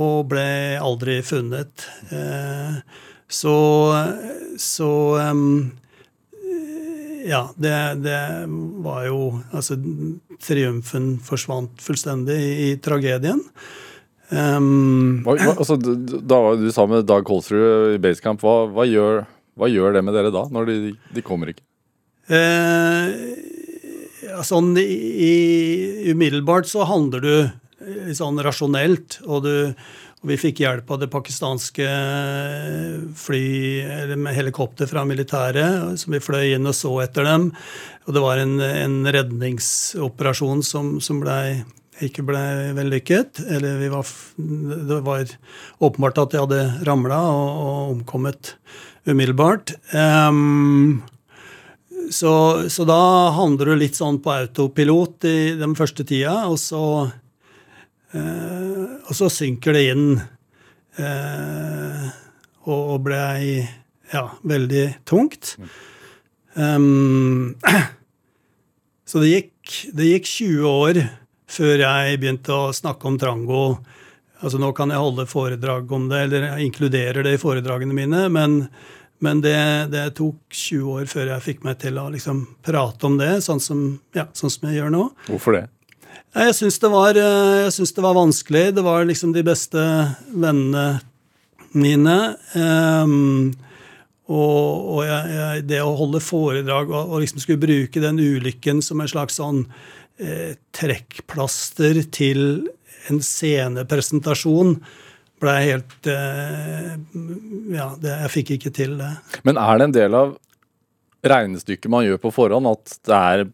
[0.00, 0.48] Og ble
[0.80, 1.86] aldri funnet.
[2.10, 2.80] Eh,
[3.30, 3.56] så,
[4.58, 4.90] så
[7.26, 8.18] ja, det, det,
[8.82, 9.20] var jo
[9.52, 9.76] Altså,
[10.40, 13.42] triumfen forsvant fullstendig i, tragedien.
[14.30, 18.42] Um, hva, hva, altså, da Du sa med Dag Kolsrud i Basecamp.
[18.42, 19.24] Hva, gjør,
[19.58, 20.78] hva gjør det med dere da, når de,
[21.14, 21.66] de kommer ikke?
[22.30, 23.10] Eh,
[24.46, 25.34] sånn i,
[26.12, 27.34] umiddelbart så handler du
[28.16, 29.72] sånn rasjonelt, og, du,
[30.20, 31.88] og vi fikk hjelp av det pakistanske
[33.18, 33.44] fly,
[33.84, 37.50] eller med helikopter fra militæret, som vi fløy inn og så etter dem.
[38.06, 41.38] Og det var en, en redningsoperasjon som, som ble,
[42.04, 42.42] ikke ble
[42.76, 43.42] vellykket.
[43.48, 45.36] Eller var, det var
[45.80, 48.54] åpenbart at de hadde ramla og, og omkommet
[49.08, 49.74] umiddelbart.
[49.96, 51.00] Um,
[52.10, 52.34] så,
[52.72, 53.00] så, da
[53.36, 56.82] handler du litt sånn på autopilot i den første tida, og så,
[58.16, 60.08] eh, og så synker det inn.
[61.00, 62.08] Eh,
[62.66, 63.62] og, og blei
[64.10, 65.54] ja, veldig tungt.
[66.54, 67.54] Um,
[69.08, 71.02] så det gikk, det gikk 20 år
[71.50, 73.64] før jeg begynte å snakke om Trango.
[74.40, 78.26] Altså Nå kan jeg holde foredrag om det, eller jeg inkluderer det i foredragene mine,
[78.32, 78.62] men
[79.20, 79.58] men det,
[79.92, 83.60] det, tok 20 år før jeg fikk meg til å liksom prate om det, sånn
[83.60, 83.84] som,
[84.16, 85.04] ja, sånn som jeg gjør nå.
[85.28, 85.66] Hvorfor det?
[86.30, 88.64] Jeg syns det, eh, det, var vanskelig.
[88.76, 89.82] Det var liksom de beste
[90.30, 91.00] vennene
[91.76, 92.16] mine.
[92.54, 93.50] Um,
[94.30, 98.82] og, og jeg, jeg, det å holde foredrag og, og, liksom skulle bruke den ulykken
[98.84, 99.64] som en slags sånn
[100.22, 102.44] eh, trekkplaster til
[103.10, 104.76] en scenepresentasjon
[105.40, 106.94] blei helt eh,
[107.74, 109.10] Ja, det, jeg fikk ikke til det.
[109.46, 110.36] Men er det en del av
[111.26, 113.44] regnestykket man gjør på forhånd, at det er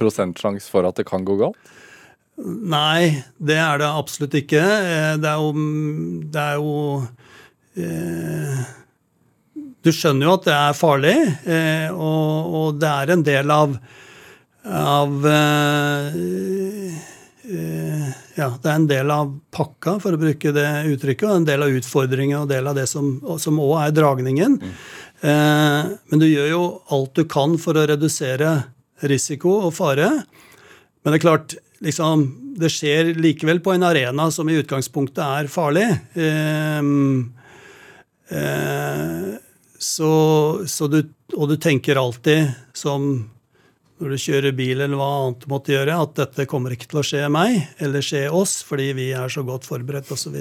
[0.00, 1.72] prosentsjanse for at det kan gå galt?
[2.36, 4.62] Nei, det er det absolutt ikke.
[4.62, 5.50] Eh, det er jo,
[6.34, 6.72] det er jo
[7.78, 8.64] eh,
[9.84, 13.76] Du skjønner jo at det er farlig, eh, og, og, det er en del av,
[14.64, 17.13] av eh,
[17.44, 21.64] ja, det er en del av pakka, for å bruke det uttrykket, og en del
[21.66, 24.56] av utfordringen og en del av det som òg er dragningen.
[24.62, 24.78] Mm.
[25.24, 28.50] Eh, men du gjør jo alt du kan for å redusere
[29.08, 30.10] risiko og fare.
[31.02, 32.26] Men det er klart, liksom,
[32.60, 35.86] det skjer likevel på en arena som i utgangspunktet er farlig.
[36.18, 36.80] Eh,
[38.36, 39.30] eh,
[39.84, 40.12] så,
[40.68, 41.00] så du,
[41.36, 43.30] og du tenker alltid som
[44.02, 47.00] når du kjører bil eller hva annet du måtte gjøre, at dette kommer ikke til
[47.00, 50.34] å skje meg eller skje oss fordi vi er så godt forberedt osv.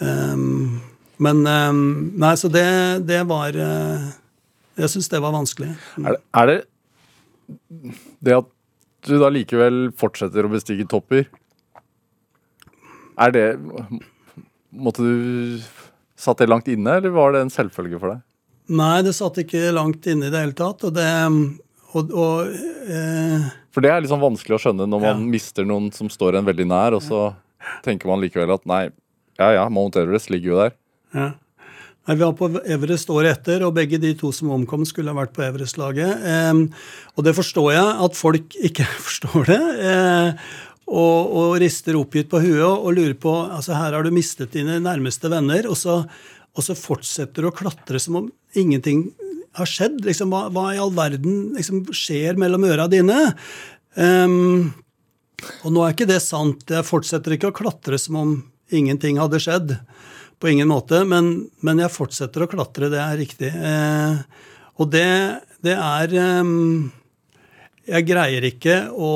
[0.00, 0.80] Um,
[1.20, 1.82] men um,
[2.20, 2.64] Nei, så det,
[3.04, 4.06] det var uh,
[4.80, 5.74] Jeg syns det var vanskelig.
[6.00, 6.58] Er det, er det
[8.24, 8.48] det at
[9.08, 11.26] du da likevel fortsetter å bestige topper,
[13.20, 13.46] er det
[14.70, 15.62] Måtte du
[16.20, 18.18] Satt det langt inne, eller var det en selvfølge for deg?
[18.76, 20.84] Nei, det satt ikke langt inne i det hele tatt.
[20.84, 21.06] Og det
[21.90, 22.50] og, og,
[22.86, 25.30] eh, For det er liksom vanskelig å skjønne når man ja.
[25.36, 27.30] mister noen som står en veldig nær, og så
[27.84, 28.84] tenker man likevel at nei,
[29.40, 30.74] ja ja, Mount Everest ligger jo der.
[31.16, 31.28] Ja.
[32.08, 35.18] Nei, Vi var på Everest året etter, og begge de to som omkom, skulle ha
[35.18, 36.24] vært på Everest-laget.
[36.26, 36.64] Eh,
[37.16, 39.62] og det forstår jeg at folk ikke forstår det.
[39.90, 40.50] Eh,
[40.90, 44.80] og, og, rister oppgitt på huet og lurer på altså Her har du mistet dine
[44.82, 46.00] nærmeste venner, og så,
[46.50, 49.10] og så fortsetter du å klatre som om ingenting
[49.58, 50.04] har skjedd?
[50.06, 53.18] Liksom, hva, hva, i all verden liksom, skjer mellom øra dine?
[53.96, 54.70] Um,
[55.64, 56.66] og nå er ikke det sant.
[56.70, 58.36] Jeg fortsetter ikke å klatre som om
[58.70, 59.76] ingenting hadde skjedd.
[60.40, 61.02] På ingen måte.
[61.08, 63.50] Men, men jeg fortsetter å klatre, det er riktig.
[63.56, 64.22] Uh,
[64.80, 65.10] og det,
[65.64, 66.88] det er um,
[67.88, 69.10] Jeg greier ikke å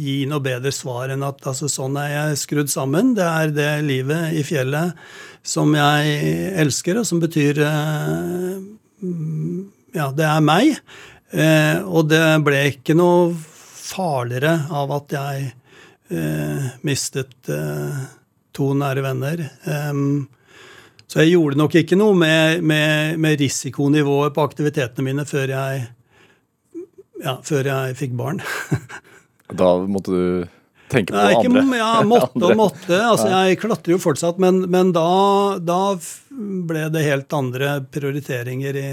[0.00, 3.12] gi noe bedre svar enn at altså, sånn er jeg skrudd sammen.
[3.18, 4.96] Det er det livet i fjellet
[5.42, 6.16] som jeg
[6.60, 8.58] elsker, og som betyr eh,
[9.96, 10.76] Ja, det er meg.
[11.30, 13.32] Eh, og det ble ikke noe
[13.80, 15.48] farligere av at jeg
[16.12, 17.50] eh, mistet
[18.54, 19.42] to nære venner.
[21.10, 25.80] Så jeg gjorde nok ikke noe med, med, med risikonivået på aktivitetene mine før jeg,
[27.24, 28.42] ja, før jeg fikk barn.
[29.60, 30.59] da måtte du
[30.90, 31.78] tenke på Nei, ikke, andre.
[31.80, 32.98] Ja, måtte og måtte.
[32.98, 35.06] Altså, jeg klatrer jo fortsatt, men, men da,
[35.62, 35.80] da,
[36.70, 38.90] ble det helt andre prioriteringer i,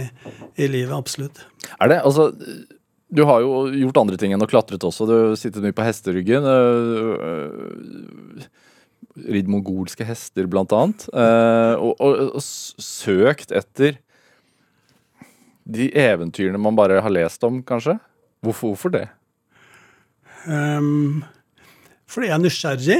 [0.55, 0.93] i, livet.
[0.97, 1.43] Absolutt.
[1.77, 2.31] Er det, altså,
[3.07, 5.07] Du har jo gjort andre ting enn å klatret også.
[5.09, 6.47] Du har sittet mye på hesteryggen.
[9.27, 11.07] Ridd mongolske hester, blant annet.
[11.13, 14.01] Og, og, og søkt etter
[15.67, 17.97] de eventyrene man bare har lest om, kanskje?
[18.45, 19.07] Hvorfor, hvorfor det?
[20.47, 21.25] Um,
[22.07, 22.99] fordi jeg er nysgjerrig.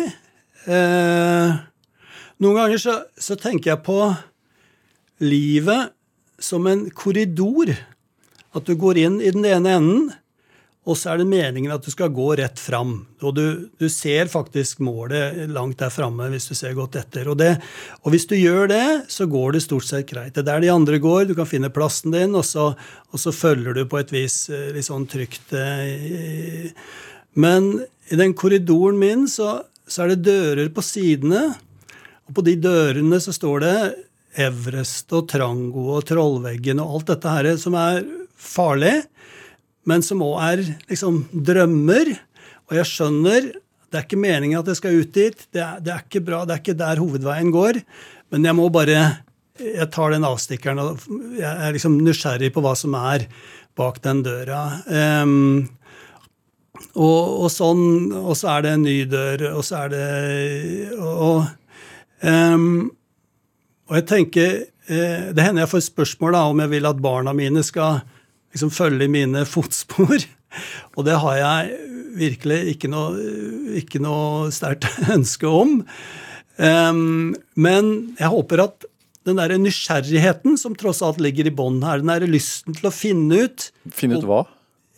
[0.68, 1.58] Eh,
[2.44, 4.02] noen ganger så, så, tenker jeg på
[5.24, 5.94] livet
[6.40, 7.74] som en korridor.
[8.56, 10.08] At du går inn i den ene enden,
[10.88, 12.94] og så er det meningen at du skal gå rett fram.
[13.20, 13.44] Og du,
[13.76, 17.28] du ser faktisk målet langt der framme hvis du ser godt etter.
[17.28, 17.58] Og, det,
[18.06, 20.32] og, hvis du gjør det, så går det stort sett greit.
[20.36, 22.70] Det er der de andre går, du kan finne plassen din, og så,
[23.12, 25.52] og så følger du på et vis eh, litt sånn trygt.
[25.60, 26.72] Eh,
[27.38, 27.70] men
[28.10, 31.52] i den korridoren min så, så, er det dører på sidene.
[32.28, 33.78] Og på de dørene så står det
[34.48, 38.02] Everest og Trango og Trollveggen og alt dette her som er
[38.38, 38.96] farlig,
[39.88, 42.12] men som òg er liksom drømmer.
[42.68, 43.50] Og jeg skjønner
[43.88, 45.46] det er ikke meningen at jeg skal ut dit.
[45.56, 47.80] Det er, det er, ikke bra, det er ikke der hovedveien går.
[48.34, 49.24] Men jeg må bare
[49.58, 53.24] Jeg tar den avstikkeren og jeg er liksom nysgjerrig på hva som er
[53.74, 54.84] bak den døra.
[54.86, 55.66] Um,
[56.98, 57.84] og, og, sånn,
[58.18, 60.06] og så er det en ny dør, og så er det
[60.98, 61.48] Og,
[62.22, 62.68] um,
[63.88, 64.56] og jeg tenker
[64.92, 68.02] eh, Det hender jeg får spørsmål da, om jeg vil at barna mine skal
[68.56, 70.18] liksom følge mine fotspor.
[70.98, 71.78] Og det har jeg
[72.18, 73.12] virkelig ikke noe,
[73.78, 75.82] ikke noe sterkt ønske om.
[76.58, 78.88] Um, men jeg håper at
[79.28, 82.96] den der nysgjerrigheten som tross alt ligger i bånn her, den der lysten til å
[82.96, 84.46] finne ut Finne ut hva?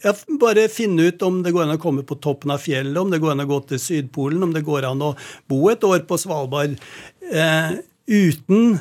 [0.04, 3.12] Ja, bare finne ut om det går an å komme på toppen av fjellet, om
[3.12, 5.14] det går an å gå til Sydpolen, om det går an å
[5.52, 6.78] bo et år på Svalbard
[7.32, 7.74] eh,
[8.08, 8.80] uten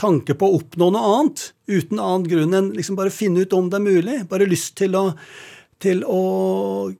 [0.00, 1.46] tanke på å oppnå noe annet.
[1.70, 4.18] Uten annen grunn enn liksom bare finne ut om det er mulig.
[4.30, 5.04] Bare lyst til å,
[5.82, 6.22] til å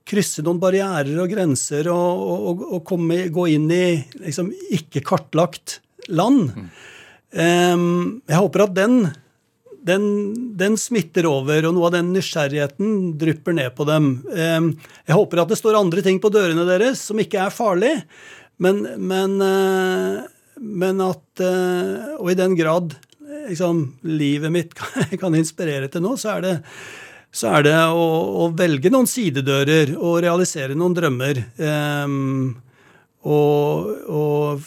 [0.08, 3.84] krysse noen barrierer og grenser og, og, og komme, gå inn i
[4.20, 5.80] liksom ikke kartlagt
[6.12, 6.52] land.
[6.56, 6.70] Mm.
[7.30, 7.90] Um,
[8.26, 9.02] jeg håper at den
[9.87, 10.05] den,
[10.61, 14.11] den smitter over, og noe av den nysgjerrigheten drypper ned på dem.
[14.35, 17.95] Jeg håper at det står andre ting på dørene deres som ikke er farlig,
[18.61, 20.16] men, men, eh,
[20.61, 22.93] men at eh, Og i den grad
[23.49, 24.74] liksom, livet mitt
[25.22, 26.57] kan, inspirere til noe, så er det
[27.31, 28.07] så er det å,
[28.43, 31.39] å, velge noen sidedører og realisere noen drømmer.
[33.22, 34.64] Og, og,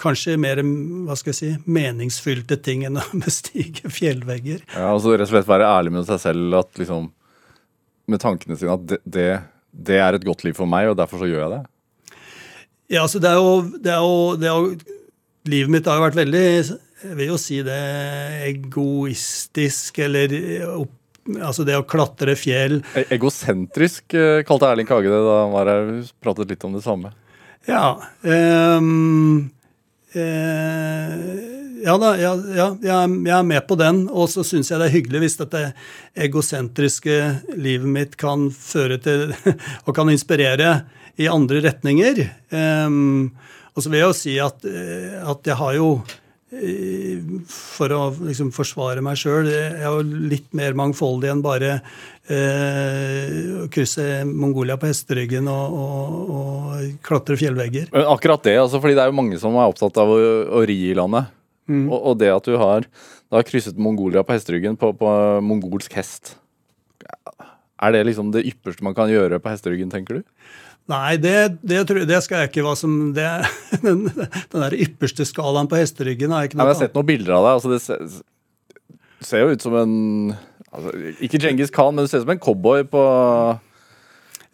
[0.00, 4.64] kanskje mer hva skal jeg si, meningsfylte ting enn å bestige fjellvegger.
[4.74, 7.10] Ja, altså Rett og slett være ærlig med seg selv at liksom,
[8.08, 9.30] med tankene sine at det, det,
[9.72, 11.62] det, er et godt liv for meg, og derfor så gjør jeg det?
[12.94, 14.94] Ja, altså det er jo, det er jo, det er jo
[15.48, 16.44] Livet mitt har jo vært veldig
[16.98, 17.78] jeg vil jo si det
[18.50, 20.34] egoistisk, eller
[20.74, 20.94] opp
[21.36, 22.78] Altså det å klatre fjell.
[22.96, 25.90] E-, egosentrisk eh, kalte Erling Kage det da han var her.
[26.24, 27.10] Pratet litt om det samme.
[27.68, 27.98] Ja.
[28.22, 29.50] Um,
[30.16, 34.06] ja da, ja, ja, jeg er med på den.
[34.08, 35.64] Og så syns jeg det er hyggelig hvis dette
[36.28, 37.18] egosentriske
[37.58, 39.34] livet mitt kan føre til
[39.86, 40.80] og kan inspirere
[41.18, 42.22] i andre retninger.
[42.54, 43.34] Um,
[43.74, 45.90] og så vil jeg jo si at, eh, at jeg har jo
[46.48, 49.50] for å liksom forsvare meg sjøl.
[49.52, 56.32] Jeg er jo litt mer mangfoldig enn bare eh, krysse Mongolia på hesteryggen og, og,
[56.38, 57.92] og, klatre fjellvegger.
[58.00, 60.18] Akkurat det, altså, fordi det er jo mange som er opptatt av å,
[60.60, 61.28] å ri i landet.
[61.68, 61.84] Mm.
[61.90, 62.88] Og, og, det at du har,
[63.34, 66.38] har krysset Mongolia på hesteryggen på, på mongolsk hest,
[67.78, 70.56] er det liksom det ypperste man kan gjøre på hesteryggen, tenker du?
[70.88, 73.28] Nei, det, det, det, skal jeg ikke hva som det,
[73.84, 77.10] Den, den der ypperste skalaen på hesteryggen har jeg ikke noe Jeg har sett noen
[77.10, 77.58] bilder av deg.
[77.58, 78.20] altså Det ser,
[79.28, 79.96] ser jo ut som en
[80.72, 83.04] altså, Ikke Djengis Khan, men du ser ut som en cowboy på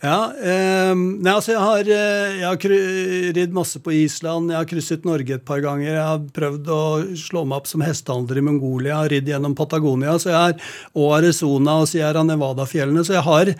[0.04, 4.66] ja, eh, nei, altså jeg har, eh, jeg har ridd masse på Island, jeg har
[4.68, 5.94] krysset Norge et par ganger.
[5.94, 6.80] Jeg har prøvd å
[7.16, 10.66] slå meg opp som hestehandler i Mongolia, jeg har ridd gjennom Patagonia så jeg har,
[11.00, 13.04] og Arizona og Sierra Nevada-fjellene.
[13.06, 13.52] Så jeg har,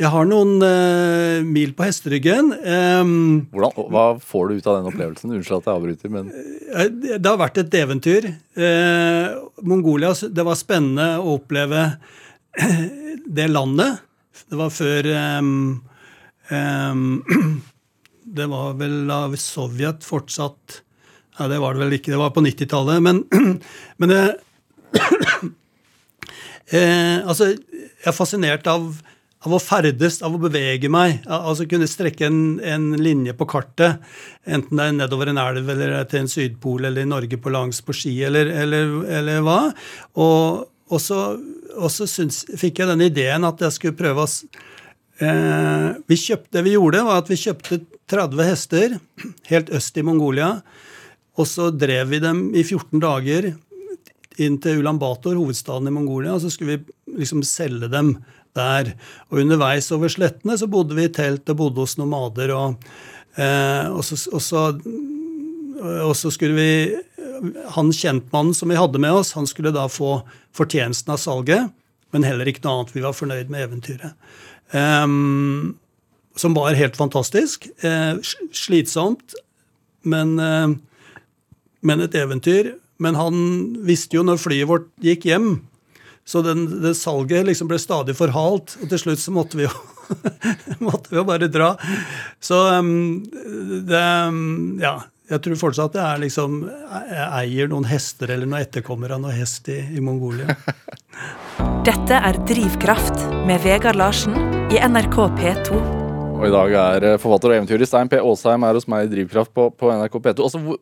[0.00, 2.48] jeg har noen eh, mil på hesteryggen.
[2.56, 3.12] Eh,
[3.52, 5.36] Hvordan, hva får du ut av den opplevelsen?
[5.36, 6.88] Unnskyld at jeg avbryter, men eh,
[7.18, 8.30] Det har vært et eventyr.
[8.56, 9.36] Eh,
[9.68, 11.84] Mongolia, det var spennende å oppleve
[13.36, 14.00] det landet.
[14.48, 15.82] Det var før Um,
[18.36, 20.80] det var vel av Sovjet fortsatt
[21.38, 22.98] Nei, det var det vel ikke, det var på 90-tallet.
[23.00, 23.22] Men,
[24.02, 24.18] men det,
[26.76, 28.90] eh, Altså, jeg er fascinert av,
[29.46, 31.22] av, å ferdes, av å bevege meg.
[31.24, 34.04] Altså kunne strekke en, en, linje på kartet,
[34.44, 37.80] enten det er nedover en elv eller til en sydpol eller i Norge på langs
[37.86, 39.60] på ski eller, eller, eller hva.
[40.20, 41.22] Og, og så,
[41.78, 44.34] og så syns, fikk jeg den ideen at jeg skulle prøve å
[45.20, 48.94] vi kjøpte, det vi gjorde, var at vi kjøpte 30 hester
[49.50, 50.54] helt øst i Mongolia.
[51.36, 53.50] Og så drev vi dem i 14 dager
[54.40, 56.34] inn til Ulan Bator, hovedstaden i Mongolia.
[56.34, 58.16] Og så skulle vi liksom selge dem
[58.56, 58.94] der.
[59.30, 62.54] Og underveis over slettene så bodde vi i telt og bodde hos nomader.
[62.56, 62.90] Og,
[63.36, 64.66] eh, og, så, og, så,
[66.06, 66.70] og så skulle vi
[67.72, 70.18] Han kjentmannen som vi hadde med oss, han skulle da få
[70.52, 71.70] fortjenesten av salget,
[72.12, 72.92] men heller ikke noe annet.
[72.92, 74.12] Vi var fornøyd med eventyret.
[74.72, 75.76] Um,
[76.36, 77.66] som var helt fantastisk.
[77.84, 78.20] Uh,
[78.52, 79.34] slitsomt,
[80.02, 80.70] men, uh,
[81.80, 82.74] men, et eventyr.
[83.00, 83.36] Men han
[83.88, 85.52] visste jo når flyet vårt gikk hjem,
[86.28, 88.76] så den, det salget liksom ble stadig forhalt.
[88.82, 89.72] Og til slutt så måtte vi jo,
[90.86, 91.72] måtte vi jo bare dra.
[92.42, 93.24] Så um,
[93.88, 94.04] det
[94.84, 94.98] Ja.
[95.30, 99.36] Jeg tror fortsatt det er liksom Jeg eier noen hester eller noen etterkommere av noen
[99.38, 100.56] hest i, i Mongolia.
[101.86, 104.34] Dette er Drivkraft med Vegard Larsen
[104.74, 105.78] i NRK P2.
[106.40, 108.18] Og i dag er eh, forfatter og eventyrer Stein P.
[108.18, 110.48] Aasheim er hos meg i Drivkraft på, på NRK P2.
[110.48, 110.80] Altså, hvor,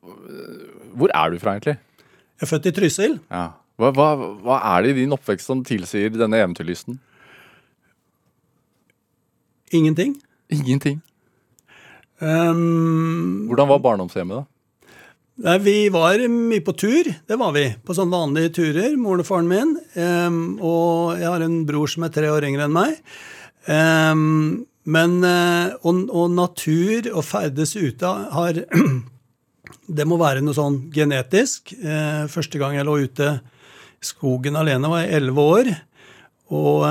[0.94, 1.76] hvor, er du fra, egentlig?
[2.38, 3.18] Jeg er født i Trysil.
[3.28, 3.44] Ja.
[3.78, 4.08] Hva, hva,
[4.46, 6.96] hva, er det i din oppvekst som tilsier denne eventyrlysten?
[9.76, 10.16] Ingenting.
[10.48, 11.02] Ingenting?
[12.18, 14.46] Um, Hvordan var barndomshjemmet, da?
[15.38, 17.06] Nei, Vi var mye på tur.
[17.06, 17.68] Det var vi.
[17.86, 19.76] På sånne vanlige turer, moren og faren min.
[19.94, 22.96] Um, og jeg har en bror som er tre år yngre enn meg.
[23.68, 28.62] Um, men uh, og, og, natur og ferdes ute har
[29.98, 31.74] Det må være noe sånn genetisk.
[31.80, 35.70] Uh, første gang jeg lå ute i skogen alene, var jeg elleve år.
[36.48, 36.84] Og,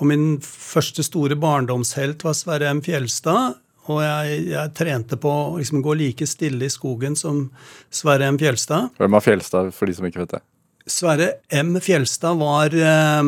[0.00, 2.80] og min første store barndomshelt var Sverre M.
[2.84, 3.58] Fjelstad.
[3.88, 7.46] Og jeg, jeg trente på å liksom gå like stille i skogen som
[7.90, 8.38] Sverre M.
[8.40, 8.92] Fjelstad.
[9.00, 10.42] Hvem er Fjelstad, for de som ikke vet det?
[10.88, 11.76] Sverre M.
[11.84, 12.74] Fjelstad var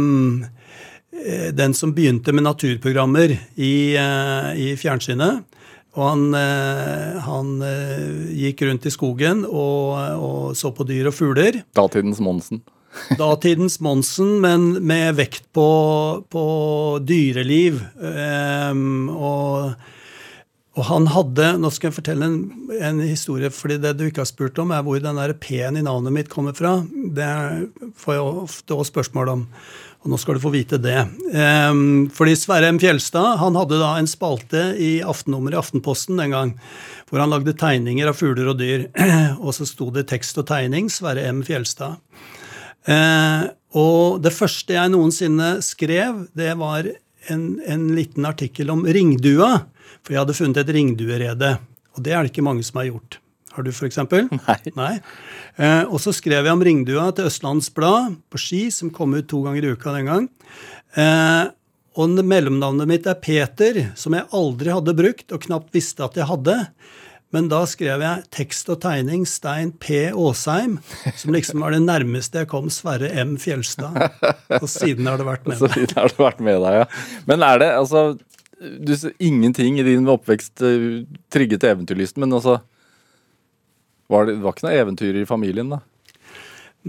[0.00, 0.44] um,
[1.52, 5.46] den som begynte med naturprogrammer i, uh, i fjernsynet.
[5.98, 11.16] Og han, uh, han uh, gikk rundt i skogen og, og, så på dyr og
[11.16, 11.62] fugler.
[11.76, 12.62] Datidens Monsen?
[13.20, 15.68] Datidens Monsen, men med vekt på,
[16.30, 16.44] på
[17.06, 17.82] dyreliv.
[17.98, 19.74] Um, og,
[20.76, 22.40] og, han hadde Nå skal jeg fortelle en,
[22.78, 26.14] en, historie, fordi det du ikke har spurt om, er hvor den P-en i navnet
[26.14, 26.78] mitt kommer fra.
[26.88, 27.30] Det
[27.98, 29.46] får jeg ofte også spørsmål om.
[30.00, 30.96] Og nå skal du få vite det.
[31.34, 32.78] Um, fordi Sverre M.
[32.80, 36.54] Fjelstad han hadde da en spalte i aftennummeret i Aftenposten den gang,
[37.10, 38.86] hvor han lagde tegninger av fugler og dyr.
[39.44, 41.42] og så sto det tekst og tegning Sverre M.
[41.44, 41.98] Fjelstad.
[42.88, 46.88] Uh, og det første jeg noensinne skrev, det var
[47.28, 49.52] en, en liten artikkel om ringdua.
[50.04, 51.50] For jeg hadde funnet et ringduerede.
[51.96, 53.18] Og det er det ikke mange som har gjort.
[53.54, 53.98] Har du, f.eks.?
[54.46, 54.58] Nei.
[54.78, 54.92] Nei.
[55.58, 59.28] Eh, og så skrev jeg om ringdua til Østlands Blad på Ski, som kom ut
[59.30, 60.28] to ganger i uka den gang.
[60.94, 61.50] Eh,
[62.00, 66.30] og mellomnavnet mitt er Peter, som jeg aldri hadde brukt og knapt visste at jeg
[66.30, 66.56] hadde.
[67.34, 70.08] Men da skrev jeg tekst og tegning Stein P.
[70.10, 70.78] Aasheim,
[71.14, 73.36] som liksom var det nærmeste jeg kom Sverre M.
[73.38, 73.94] Fjelstad.
[74.58, 75.76] Og siden har det vært med meg.
[75.76, 76.88] Siden har det vært med deg, ja.
[77.30, 78.02] Men er det altså
[78.60, 82.60] du, Ingenting i din oppvekst trygget trigget eventyrlysten, men altså
[84.10, 85.80] var det, var ikke noe eventyr i familien, da?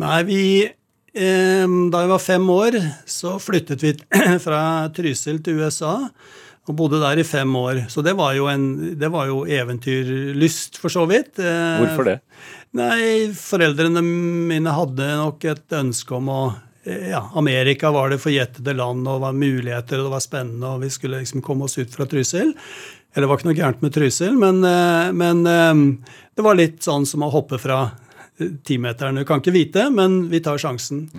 [0.02, 2.78] Nei, vi eh, Da jeg var fem år,
[3.10, 3.94] så flyttet vi
[4.46, 4.62] fra
[4.96, 5.98] Trysil til USA.
[6.70, 7.86] Og bodde der i fem år.
[7.90, 11.40] Så det var jo, en, det var jo eventyrlyst, for så vidt.
[11.42, 12.20] Eh, Hvorfor det?
[12.78, 18.74] Nei, foreldrene mine hadde nok et ønske om å eh, ja, Amerika var det forjettede
[18.74, 21.78] land, og det var muligheter, og det var spennende, og vi skulle liksom komme oss
[21.78, 22.56] ut fra Trysil.
[23.14, 26.80] Eller det var ikke noe gærent med Trysil, men, eh, men, eh, det var litt
[26.82, 27.92] sånn som å hoppe fra
[28.40, 29.20] eh, timeteren.
[29.20, 31.10] Du kan ikke vite, men vi tar sjansen.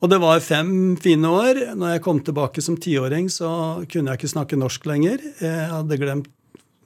[0.00, 1.76] Og det var fem fine år.
[1.76, 5.20] Når jeg kom tilbake som tiåring, så kunne jeg ikke snakke norsk lenger.
[5.40, 6.30] Jeg hadde glemt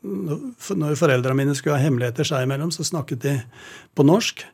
[0.04, 3.42] Når foreldrene mine skulle ha hemmeligheter seg imellom, så snakket de
[3.96, 4.44] på norsk.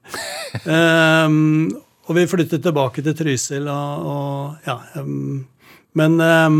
[0.62, 1.72] um,
[2.10, 5.44] og vi flyttet tilbake til Trysil og, og ja um,
[5.94, 6.58] Men um,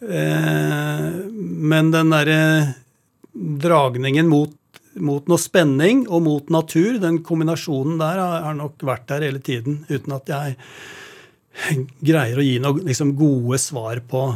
[0.00, 2.40] Eh, men den derre
[3.32, 4.52] dragningen mot,
[5.00, 9.84] mot, noe spenning og mot natur, den kombinasjonen der, har nok vært der hele tiden.
[9.88, 10.56] Uten at jeg
[12.10, 14.28] greier å gi noen liksom, gode svar på,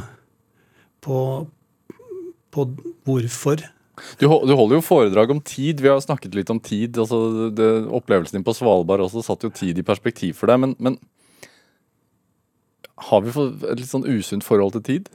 [1.04, 1.18] på,
[2.50, 2.66] på
[3.08, 3.66] hvorfor.
[4.20, 5.80] Du, du, holder jo foredrag om tid.
[5.82, 6.98] Vi har snakket litt om tid.
[6.98, 10.60] altså det, Opplevelsen din på Svalbard også satt jo tid i perspektiv for deg.
[10.62, 10.98] Men, men
[13.10, 15.10] har vi et litt sånn usunt forhold til tid?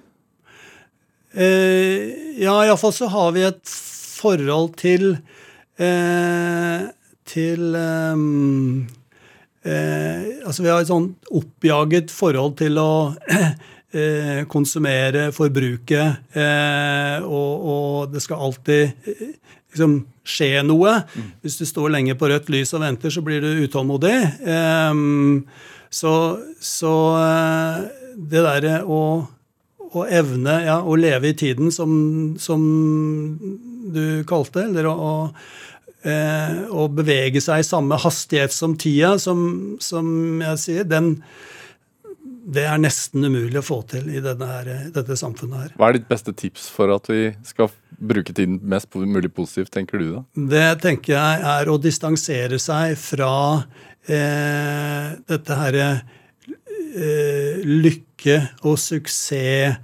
[1.35, 3.71] Eh, ja, iallfall så har vi et
[4.15, 5.17] forhold til
[5.77, 6.85] eh,
[7.27, 8.15] til eh,
[9.67, 12.91] eh, Altså vi har et sånn oppjaget forhold til å
[13.35, 13.51] eh,
[14.51, 16.01] konsumere, forbruke,
[16.35, 19.21] eh, og, og, det skal alltid eh,
[19.71, 20.97] liksom skje noe.
[21.13, 21.29] Mm.
[21.45, 24.15] Hvis du står lenge på rødt lys og venter, så blir du utålmodig.
[25.93, 26.13] så,
[26.59, 26.93] så
[28.15, 29.01] det derre å
[29.95, 32.61] å evne ja, å leve i tiden, som, som
[33.95, 35.11] du kalte eller å,
[36.03, 41.15] eh, å, bevege seg i samme hastighet som tida, som, som jeg sier, den,
[42.45, 45.71] det er nesten umulig å få til i her, dette samfunnet her.
[45.79, 50.01] Hva er ditt beste tips for at vi skal bruke tiden mest mulig positivt, tenker
[50.01, 50.21] du da?
[50.53, 53.33] Det tenker jeg er å distansere seg fra
[54.05, 55.89] eh, dette herre
[56.45, 59.79] eh, lykke og suksess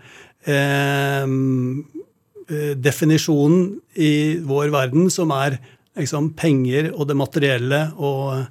[0.45, 3.69] eh, eh, Definisjonen
[4.03, 5.55] i vår verden som er
[5.97, 8.41] liksom, penger og det materielle og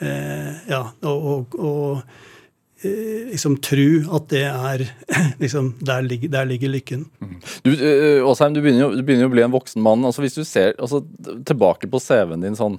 [0.00, 2.22] eh, Ja, og, og, og
[3.30, 4.84] liksom tru at det er
[5.42, 7.06] liksom, der, ligger, der ligger lykken.
[7.20, 7.38] Mm.
[7.64, 7.70] Du,
[8.28, 10.04] Åsheim, du begynner, jo, du begynner jo å bli en voksen mann.
[10.04, 11.02] altså Hvis du ser altså,
[11.46, 12.78] tilbake på CV-en din sånn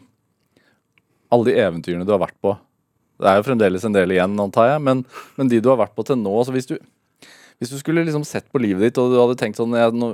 [1.34, 2.54] Alle de eventyrene du har vært på
[3.22, 5.04] det er jo fremdeles en del igjen, antar jeg, men,
[5.40, 6.76] men de du har vært på til nå altså hvis, du,
[7.60, 10.12] hvis du skulle liksom sett på livet ditt og du hadde tenkt sånn jeg, nå,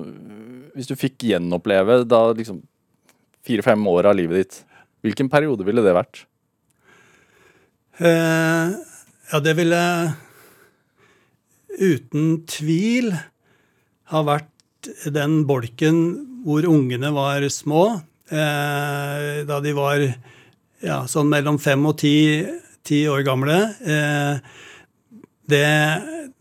[0.77, 2.61] Hvis du fikk gjenoppleve da liksom
[3.45, 4.59] fire-fem år av livet ditt,
[5.01, 6.21] hvilken periode ville det vært?
[7.97, 8.75] Eh,
[9.31, 9.81] ja, det ville
[11.81, 13.13] uten tvil
[14.11, 16.01] ha vært den bolken
[16.45, 18.01] hvor ungene var små.
[18.31, 20.03] Eh, da de var
[20.81, 22.15] ja, sånn mellom fem og ti
[22.83, 23.57] ti år gamle.
[23.85, 24.37] Eh,
[25.51, 25.67] det,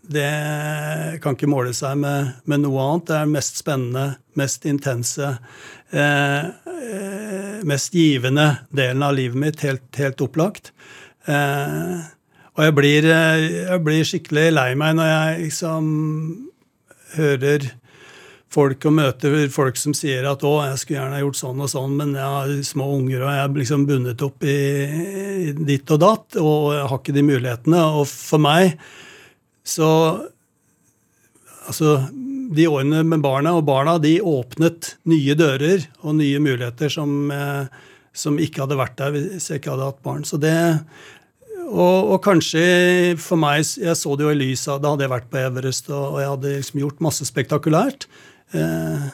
[0.03, 0.29] det,
[1.23, 3.09] kan ikke måle seg med, med, noe annet.
[3.09, 4.07] Det er den mest spennende,
[4.39, 5.33] mest intense,
[5.91, 10.73] eh, eh, mest givende delen av livet mitt, helt, helt opplagt.
[12.57, 15.85] Og jeg blir, jeg blir, skikkelig lei meg når jeg liksom
[17.17, 17.69] hører
[18.51, 21.71] folk og møter folk som sier at 'å, jeg skulle gjerne ha gjort sånn og
[21.71, 24.59] sånn', men jeg har små unger, og jeg er liksom bundet opp i,
[25.47, 27.83] i ditt og datt, og jeg har ikke de mulighetene.
[28.01, 28.79] Og for meg
[29.65, 29.91] så
[31.71, 32.09] Altså,
[32.51, 37.69] de årene med barna og barna, de åpnet nye dører og nye muligheter som, eh,
[38.13, 40.25] som ikke hadde vært der hvis jeg ikke hadde hatt barn.
[40.27, 40.57] Så det
[41.71, 45.15] og, og, kanskje for meg Jeg så det jo i lys av Da hadde jeg
[45.15, 48.07] vært på Everest, og, og jeg hadde liksom gjort masse spektakulært.
[48.57, 49.11] Eh,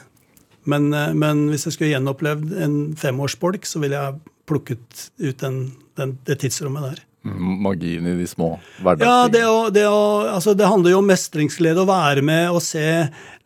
[0.67, 5.59] men, eh, men, hvis jeg skulle gjenopplevd en femårsbolk, så ville jeg plukket ut den,
[5.99, 7.03] den, det tidsrommet der.
[7.27, 9.11] Magien i de små hverdagstingene.
[9.11, 10.01] Ja, det, å, det, å,
[10.31, 12.85] altså det, handler jo om mestringsglede å være med og se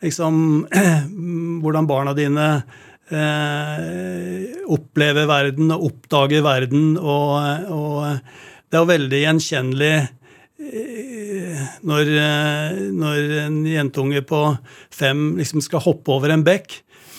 [0.03, 0.68] liksom,
[1.64, 2.47] hvordan barna dine
[3.09, 6.93] eh, opplever verden og oppdager verden.
[7.01, 14.45] Og, og det er jo veldig gjenkjennelig eh, når, eh, når en jentunge på
[14.95, 16.78] fem liksom skal hoppe over en bekk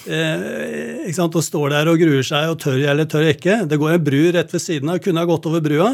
[0.08, 3.58] eh, og står der og gruer seg og tør jeg eller tør jeg ikke.
[3.68, 5.90] Det går en bru rett ved siden av, kunne ha gått over brua,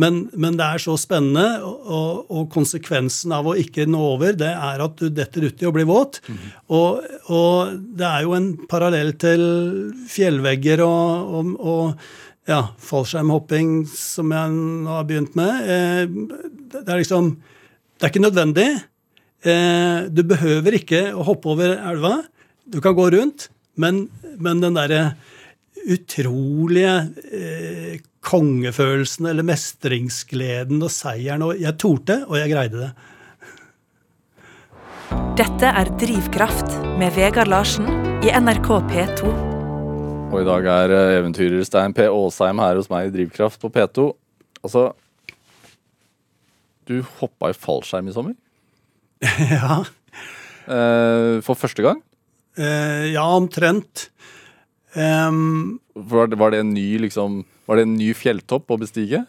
[0.00, 1.62] men, men det er så spennende.
[1.62, 5.76] Og, og, konsekvensen av å ikke nå over, det er at du detter uti og
[5.76, 6.20] blir våt.
[6.26, 6.44] Mm.
[6.76, 9.42] Og, og, det er jo en parallell til
[10.10, 12.08] fjellvegger og, og, og
[12.46, 15.70] ja, fallskjermhopping, som jeg nå har begynt med.
[15.70, 16.04] Eh,
[16.76, 17.36] det er liksom
[17.96, 18.68] Det er ikke nødvendig.
[19.40, 22.18] Eh, du behøver ikke å hoppe over elva.
[22.68, 23.48] Du kan gå rundt,
[23.80, 25.16] men, men den derre
[25.86, 26.92] utrolige
[27.32, 32.92] eh, kongefølelsen eller mestringsgleden og seieren og Jeg torde, og jeg greide det.
[35.40, 37.88] Dette er Drivkraft med Vegard Larsen
[38.26, 39.55] i NRK P2.
[40.26, 42.08] Og i dag er eh, eventyrer Stein P.
[42.10, 44.08] Aasheim her hos meg i Drivkraft på P2.
[44.66, 44.88] Altså
[46.86, 48.34] Du hoppa i fallskjerm i sommer?
[49.54, 49.78] ja.
[50.66, 52.02] Eh, for første gang?
[52.58, 54.08] Eh, ja, omtrent.
[54.96, 59.22] Um, var, det, var, det, en ny liksom, var det en ny fjelltopp å bestige?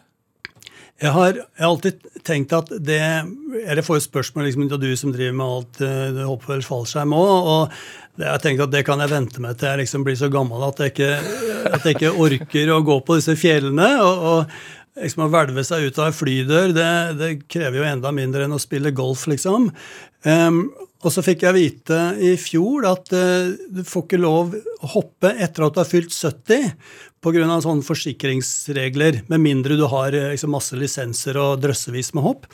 [0.98, 5.12] Jeg har, jeg har alltid tenkt at det Jeg får jo spørsmål liksom, du som
[5.14, 7.50] driver med alt eh, du hopper vel fallskjerm òg.
[7.52, 10.64] Og jeg tenkt at det kan jeg vente meg til jeg liksom blir så gammel
[10.66, 11.12] at jeg ikke,
[11.70, 13.92] at jeg ikke orker å gå på disse fjellene.
[14.02, 16.90] og, og liksom Å hvelve seg ut av ei flydør, det,
[17.20, 19.70] det, krever jo enda mindre enn å spille golf, liksom.
[20.26, 20.64] Um,
[20.98, 25.30] og så fikk jeg vite i fjor at uh, du får ikke lov å hoppe
[25.30, 26.72] etter at du har fylt 70
[27.22, 27.60] pga.
[27.62, 32.50] sånne forsikringsregler, med mindre du har uh, liksom, masse lisenser og drøssevis med hopp.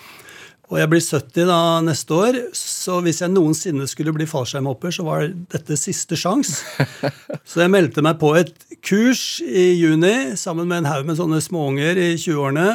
[0.73, 5.05] Og jeg blir 70 da neste år, så hvis jeg noensinne skulle bli fallskjermhopper, så
[5.05, 6.57] var dette siste sjans.
[7.49, 11.41] Så jeg meldte meg på et kurs i juni sammen med en haug med sånne
[11.45, 12.69] småunger i 20-årene.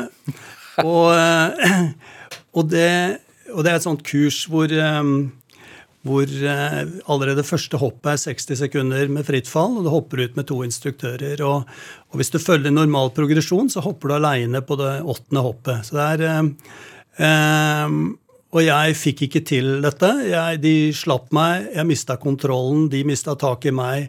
[0.86, 1.90] Og, uh,
[2.58, 3.20] og, det,
[3.52, 5.32] og, det, er et sånt kurs hvor um,
[6.08, 6.78] hvor eh,
[7.12, 10.62] allerede første hoppet er 60 sekunder med fritt fall, og du hopper ut med to
[10.64, 11.42] instruktører.
[11.44, 11.68] Og,
[12.10, 15.90] og hvis du følger normal progresjon, så hopper du aleine på det åttende hoppet.
[15.90, 16.74] Så det er eh,
[17.28, 18.00] eh,
[18.50, 20.08] og jeg fikk ikke til dette.
[20.26, 24.08] Jeg, de slapp meg, jeg mista kontrollen, de mista tak i meg,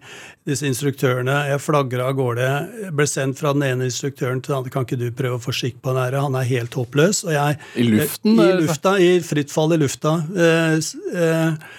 [0.49, 1.35] disse instruktørene.
[1.51, 2.47] Jeg flagra av gårde.
[2.87, 4.73] Jeg ble sendt fra den ene instruktøren til den andre.
[4.73, 6.17] Kan ikke du prøve å få skikk på den her?
[6.25, 7.27] Han er helt håpløs.
[7.29, 8.41] Jeg, I luften?
[8.41, 10.17] I lufta, i fritt fall i lufta.
[10.33, 11.77] Eh, eh,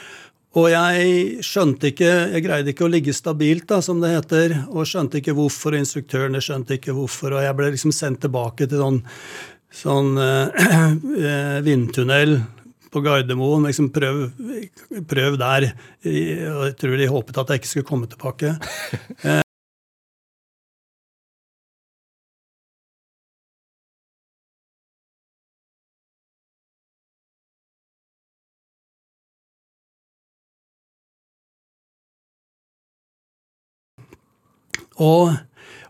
[0.61, 4.53] og jeg skjønte ikke, jeg greide ikke å ligge stabilt, da, som det heter.
[4.69, 7.39] Og skjønte ikke hvorfor, og instruktørene skjønte ikke hvorfor.
[7.39, 9.01] Og jeg ble liksom sendt tilbake til sånn
[9.71, 12.39] sånn eh, vindtunnel
[12.91, 13.69] på Gardermoen.
[13.69, 14.25] liksom prøv,
[15.07, 15.71] prøv, der.
[16.03, 18.57] Og jeg tror de håpet at jeg ikke skulle komme tilbake.
[35.01, 35.31] Og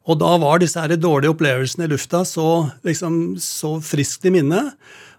[0.10, 2.48] og da var disse her dårlige opplevelsene i lufta så,
[2.88, 4.74] liksom, så friskt i minnet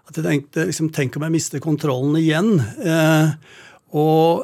[0.09, 2.57] at jeg tenkte liksom, Tenk om jeg mister kontrollen igjen?
[2.83, 3.31] Eh,
[3.95, 4.43] og,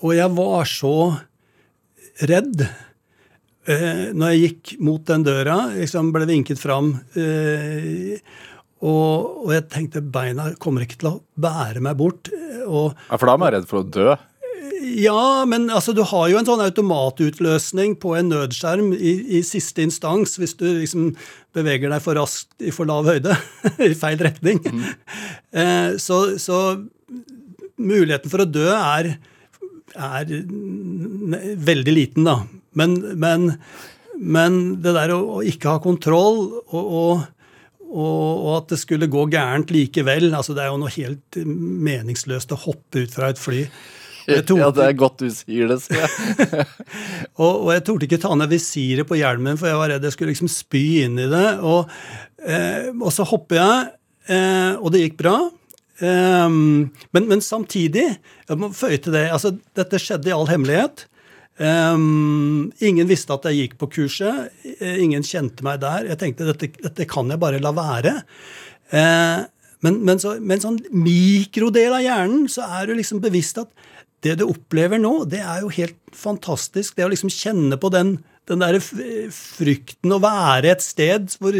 [0.00, 0.94] og, jeg var så
[2.30, 6.92] redd eh, når jeg gikk mot den døra, liksom ble vinket fram.
[7.18, 8.20] Eh,
[8.80, 12.30] og, og, jeg tenkte beina kommer ikke til å bære meg bort.
[12.68, 14.14] Og, ja, For da er man redd for å dø?
[14.98, 19.84] Ja, men altså, du har jo en sånn automatutløsning på en nødskjerm i, i siste
[19.84, 21.10] instans hvis du liksom
[21.56, 23.36] beveger deg for raskt i for lav høyde.
[23.90, 24.62] I feil retning.
[24.66, 24.88] Mm.
[25.50, 26.56] Eh, så, så,
[27.74, 29.08] muligheten for å dø er,
[29.98, 30.28] er
[31.58, 32.36] veldig liten, da.
[32.78, 33.48] Men, men,
[34.14, 36.38] men det der å, å, ikke ha kontroll
[36.70, 37.26] og, og
[37.90, 40.28] og, at det skulle gå gærent likevel.
[40.30, 43.64] altså Det er jo noe helt meningsløst å hoppe ut fra et fly
[44.48, 46.66] torde Ja, det er godt du sier det, sier jeg.
[47.40, 50.14] Og, og jeg torde ikke ta ned visiret på hjelmen, for jeg var redd jeg
[50.16, 51.46] skulle liksom spy inn i det.
[51.64, 51.88] Og,
[52.44, 53.86] eh, og så hopper jeg,
[54.34, 55.36] eh, og det gikk bra.
[56.04, 58.06] Eh, men, men samtidig,
[58.48, 61.06] jeg må føye til det, altså dette skjedde i all hemmelighet.
[61.60, 64.48] Um, ingen visste at jeg gikk på kurset.
[64.64, 66.06] Eh, ingen kjente meg der.
[66.08, 68.14] Jeg tenkte dette, dette kan jeg bare la være.
[68.88, 69.44] Uh,
[69.84, 73.68] men, men, så, med en sånn mikrodel av hjernen så er du liksom bevisst at
[74.24, 76.96] det du opplever nå, det er jo helt fantastisk.
[76.96, 78.18] Det å liksom kjenne på den,
[78.50, 81.56] den der frykten å være et sted hvor,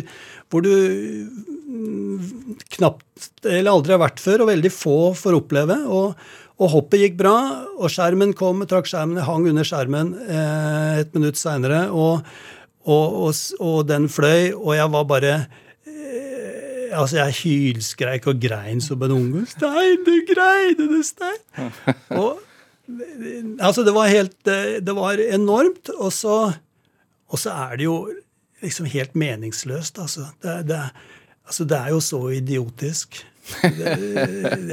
[0.52, 5.78] hvor du mm, knapt eller aldri har vært før, og veldig få får oppleve.
[5.88, 6.20] Og,
[6.60, 7.36] og hoppet gikk bra,
[7.78, 12.26] og skjermen kom, trakk skjermen, hang under skjermen eh, et minutt seinere, og,
[12.84, 15.34] og, og, og den fløy, og jeg var bare
[16.90, 19.44] Altså, jeg hylskreik og grein som en unge.
[19.46, 21.70] 'Stein, du greide det, Stein!'
[22.18, 22.40] Og
[23.60, 25.92] Altså, det var helt eh, Det var enormt.
[25.98, 26.36] Og så,
[27.30, 27.96] og så er det jo
[28.64, 30.28] liksom helt meningsløst, altså.
[30.42, 30.80] Det, det,
[31.46, 33.22] altså, det er jo så idiotisk.
[33.62, 33.94] Det,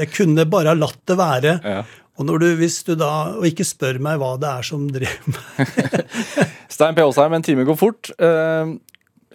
[0.01, 1.55] jeg kunne bare ha latt det være.
[1.63, 1.85] Ja.
[2.17, 5.35] Og når du, hvis du da, og ikke spør meg hva det er som driver
[5.35, 5.73] meg
[6.73, 7.03] Stein P.
[7.03, 8.09] Aasheim, en time går fort.
[8.17, 8.71] Eh,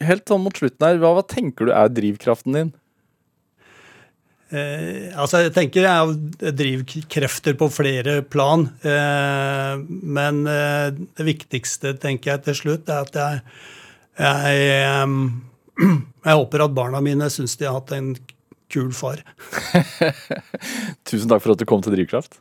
[0.03, 2.73] helt sånn mot slutten her, hva, hva tenker du er drivkraften din?
[4.53, 8.67] Eh, altså, jeg tenker jeg driver krefter på flere plan.
[8.85, 13.41] Eh, men eh, det viktigste, tenker jeg til slutt, er at jeg
[14.21, 15.07] jeg, eh,
[16.27, 18.13] jeg håper at barna mine syns de har hatt en
[18.73, 19.21] kul far.
[21.09, 22.41] Tusen takk for at du kom til Drivkraft.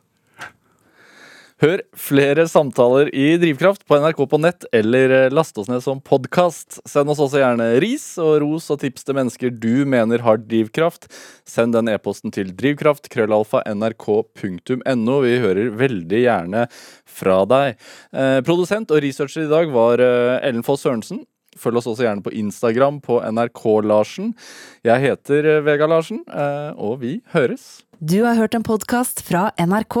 [1.62, 6.00] Hør flere samtaler i Drivkraft på NRK på nett, eller eh, last oss ned som
[6.02, 6.80] podkast.
[6.90, 11.06] Send oss også gjerne ris og ros og tips til mennesker du mener har drivkraft.
[11.46, 15.18] Send den e-posten til drivkraft, krøllalfa, nrk.no.
[15.22, 16.64] Vi hører veldig gjerne
[17.06, 17.78] fra deg.
[18.10, 21.22] Eh, produsent og researcher i dag var eh, Ellen Foss Sørensen.
[21.62, 24.32] Følg oss også gjerne på Instagram på NRK-Larsen.
[24.88, 26.24] Jeg heter Vega Larsen,
[26.80, 27.84] og vi høres.
[28.00, 30.00] Du har hørt en podkast fra NRK.